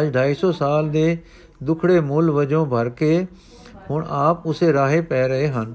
ਅੱਜ 0.00 0.08
250 0.08 0.52
ਸਾਲ 0.52 0.88
ਦੇ 0.88 1.18
ਦੁਖੜੇ 1.62 2.00
ਮੁੱਲ 2.00 2.30
ਵਜੋਂ 2.30 2.66
ਭਰ 2.66 2.88
ਕੇ 2.88 3.26
ਹੁਣ 3.90 4.06
ਆਪ 4.08 4.46
ਉਸੇ 4.46 4.72
ਰਾਹੇ 4.72 5.00
ਪੈ 5.00 5.28
ਰਹੇ 5.28 5.48
ਹਨ। 5.48 5.74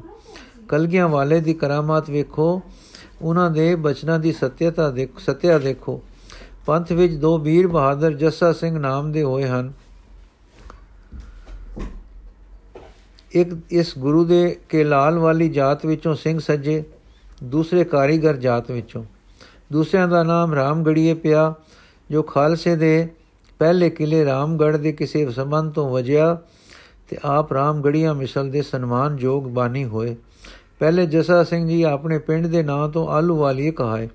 ਕਲਗੀਆਂ 0.69 1.07
ਵਾਲੇ 1.07 1.41
ਦੀ 1.41 1.53
ਕਰਾਮਾਤ 1.53 2.09
ਵੇਖੋ 2.09 2.61
ਉਹਨਾਂ 3.21 3.51
ਦੇ 3.51 3.75
ਬਚਨਾਂ 3.75 4.19
ਦੀ 4.19 4.31
ਸਤਿਅਤਾ 4.31 4.89
ਦੇਖ 4.91 5.19
ਸਤਿਆ 5.19 5.57
ਦੇਖੋ। 5.57 6.01
ਪੰਥ 6.65 6.91
ਵਿੱਚ 6.91 7.13
ਦੋ 7.13 7.37
ਵੀਰ 7.37 7.67
ਬਹਾਦਰ 7.67 8.13
ਜੱਸਾ 8.13 8.53
ਸਿੰਘ 8.53 8.79
ਨਾਮ 8.79 9.11
ਦੇ 9.11 9.23
ਹੋਏ 9.23 9.47
ਹਨ। 9.47 9.73
ਇੱਕ 13.31 13.49
ਇਸ 13.69 13.97
ਗੁਰੂ 13.97 14.25
ਦੇ 14.25 14.59
ਕੇ 14.69 14.83
ਲਾਲ 14.83 15.17
ਵਾਲੀ 15.17 15.49
ਜਾਤ 15.49 15.85
ਵਿੱਚੋਂ 15.85 16.15
ਸਿੰਘ 16.15 16.39
ਸੱਜੇ, 16.39 16.83
ਦੂਸਰੇ 17.43 17.83
ਕਾਰੀਗਰ 17.83 18.35
ਜਾਤ 18.35 18.71
ਵਿੱਚੋਂ। 18.71 19.03
ਦੂਸਰਿਆਂ 19.71 20.07
ਦਾ 20.07 20.23
ਨਾਮ 20.23 20.53
ਰਾਮਗੜੀਏ 20.53 21.13
ਪਿਆ, 21.13 21.53
ਜੋ 22.11 22.23
ਖਾਲਸੇ 22.23 22.75
ਦੇ 22.75 23.07
ਪਹਿਲੇ 23.59 23.89
ਕਿਲੇ 23.89 24.25
ਰਾਮਗੜ 24.25 24.77
ਦੇ 24.77 24.91
ਕਿਸੇ 24.91 25.31
ਸੰਬੰਧ 25.31 25.73
ਤੋਂ 25.73 25.89
ਵਜਿਆ 25.89 26.37
ਤੇ 27.09 27.17
ਆਪ 27.23 27.53
ਰਾਮਗੜੀਆਂ 27.53 28.15
ਮਿਸਲ 28.15 28.49
ਦੇ 28.49 28.61
ਸਨਮਾਨ 28.61 29.17
ਯੋਗ 29.19 29.43
ਬਾਨੀ 29.43 29.85
ਹੋਏ। 29.85 30.15
ਪਹਿਲੇ 30.81 31.05
ਜਸਾ 31.05 31.43
ਸਿੰਘ 31.43 31.67
ਜੀ 31.67 31.83
ਆਪਣੇ 31.83 32.17
ਪਿੰਡ 32.17 32.47
ਦੇ 32.47 32.63
ਨਾਂ 32.63 32.89
ਤੋਂ 32.89 33.07
ਆਲੂ 33.07 33.37
ਵਾਲੀ 33.37 33.71
ਕਹਾਏ। 33.71 34.09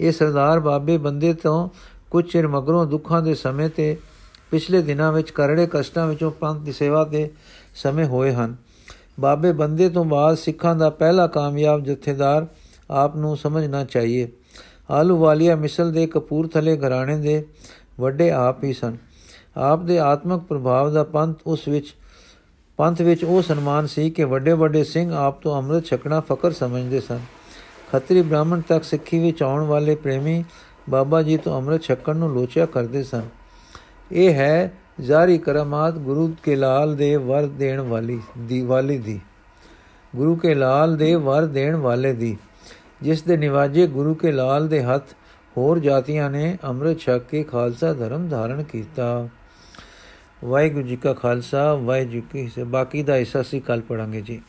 ਇਹ 0.00 0.12
ਸਰਦਾਰ 0.12 0.60
ਬਾਬੇ 0.60 0.98
ਬੰਦੇ 0.98 1.32
ਤੋਂ 1.32 1.68
ਕੁਝ 2.10 2.32
ਚਿਰ 2.32 2.48
ਮਗਰੋਂ 2.48 2.86
ਦੁੱਖਾਂ 2.86 3.22
ਦੇ 3.22 3.34
ਸਮੇਂ 3.34 3.68
ਤੇ 3.68 3.96
ਪਿਛਲੇ 4.50 4.82
ਦਿਨਾਂ 4.82 5.12
ਵਿੱਚ 5.12 5.30
ਕਰੜੇ 5.30 5.68
ਕਸ਼ਟਾਂ 5.70 6.06
ਵਿੱਚੋਂ 6.06 6.30
ਪੰਥ 6.30 6.60
ਦੀ 6.60 6.72
ਸੇਵਾ 6.72 7.04
ਦੇ 7.04 7.30
ਸਮੇਂ 7.74 8.06
ਹੋਏ 8.06 8.32
ਹਨ। 8.32 8.56
ਬਾਬੇ 9.20 9.52
ਬੰਦੇ 9.52 9.88
ਤੋਂ 9.88 10.04
ਬਾਅਦ 10.04 10.36
ਸਿੱਖਾਂ 10.36 10.74
ਦਾ 10.74 10.90
ਪਹਿਲਾ 10.90 11.26
ਕਾਮਯਾਬ 11.26 11.84
ਜਥੇਦਾਰ 11.84 12.46
ਆਪ 12.90 13.16
ਨੂੰ 13.16 13.36
ਸਮਝਣਾ 13.36 13.84
ਚਾਹੀਏ। 13.84 14.28
ਆਲੂ 14.90 15.16
ਵਾਲੀਆ 15.16 15.56
ਮਿਸਲ 15.56 15.92
ਦੇ 15.92 16.06
ਕਪੂਰਥਲੇ 16.06 16.76
ਘਰਾਣੇ 16.76 17.16
ਦੇ 17.16 17.46
ਵੱਡੇ 18.00 18.30
ਆਪ 18.30 18.64
ਹੀ 18.64 18.72
ਸਨ। 18.72 18.96
ਆਪ 19.56 19.82
ਦੇ 19.82 19.98
ਆਤਮਿਕ 19.98 20.40
ਪ੍ਰਭਾਵ 20.40 20.92
ਦਾ 20.92 21.02
ਪੰਥ 21.02 21.38
ਉਸ 21.46 21.68
ਵਿੱਚ 21.68 21.94
ਪੰਥ 22.78 23.00
ਵਿੱਚ 23.02 23.24
ਉਹ 23.24 23.42
ਸਨਮਾਨ 23.42 23.86
ਸੀ 23.86 24.10
ਕਿ 24.10 24.24
ਵੱਡੇ 24.24 24.52
ਵੱਡੇ 24.52 24.84
ਸਿੰਘ 24.84 25.14
ਆਪ 25.14 25.40
ਤੋਂ 25.40 25.56
ਅੰਮ੍ਰਿਤ 25.58 25.84
ਛਕਣਾ 25.84 26.20
ਫਕਰ 26.20 26.50
ਸਮਝਦੇ 26.50 27.00
ਸਨ। 27.00 27.20
ਖੱਤਰੀ 27.92 28.22
ਬ੍ਰਾਹਮਣ 28.22 28.60
ਤੱਕ 28.60 28.84
ਸਿੱਖੀ 28.84 29.18
ਵਿੱਚ 29.18 29.42
ਆਉਣ 29.42 29.62
ਵਾਲੇ 29.62 29.94
ਪ੍ਰੇਮੀ 29.94 30.44
ਬਾਬਾ 30.90 31.22
ਜੀ 31.22 31.36
ਤੋਂ 31.36 31.56
ਅੰਮ੍ਰਿਤ 31.56 31.82
ਛਕਣ 31.82 32.16
ਨੂੰ 32.16 32.32
ਲੋਚਿਆ 32.32 32.66
ਕਰਦੇ 32.66 33.02
ਸਨ। 33.02 33.22
ਇਹ 34.12 34.34
ਹੈ 34.34 34.72
ਜ਼ਾਰੀ 35.00 35.38
ਕਰਮਾਤ 35.38 35.94
ਗੁਰੂ 35.94 36.34
ਕੇ 36.42 36.56
ਲਾਲ 36.56 36.96
ਦੇ 36.96 37.16
ਵਰ 37.16 37.46
ਦੇਣ 37.46 37.80
ਵਾਲੀ 37.80 38.20
ਦੀ 38.38 38.62
ਵਾਲੀ 38.62 38.98
ਦੀ। 38.98 39.20
ਗੁਰੂ 40.16 40.36
ਕੇ 40.36 40.54
ਲਾਲ 40.54 40.96
ਦੇ 40.96 41.14
ਵਰ 41.14 41.46
ਦੇਣ 41.46 41.76
ਵਾਲੇ 41.76 42.12
ਦੀ। 42.12 42.36
ਜਿਸ 43.02 43.22
ਦੇ 43.22 43.36
ਨਿਵਾਜੇ 43.36 43.86
ਗੁਰੂ 43.86 44.14
ਕੇ 44.14 44.32
ਲਾਲ 44.32 44.68
ਦੇ 44.68 44.82
ਹੱਥ 44.82 45.04
ਹੋਰ 45.56 45.78
ਜਾਤੀਆਂ 45.78 46.30
ਨੇ 46.30 46.58
ਅੰਮ੍ਰਿਤ 46.64 47.00
ਛਕ 47.00 47.18
ਕੇ 47.18 47.42
ਖਾਲਸਾ 47.42 47.92
ਧਰਮ 47.92 48.28
ਧਾਰਨ 48.28 48.62
ਕੀਤਾ। 48.62 49.28
ਵਾਹਿਗੁਰੂ 50.44 50.86
ਜੀ 50.86 50.96
ਕਾ 50.96 51.12
ਖਾਲਸਾ 51.12 51.74
ਵਾਹਿਗੁਰੂ 51.74 52.12
ਜੀ 52.12 52.22
ਕੀ 52.32 52.62
ਬਾਕੀ 52.62 53.02
ਦਾ 53.02 53.16
ਹਿੱਸਾ 53.16 53.42
ਸੀ 53.42 53.60
ਕੱਲ 53.60 53.80
ਪੜਾਂਗੇ 53.80 54.20
ਜੀ। 54.20 54.40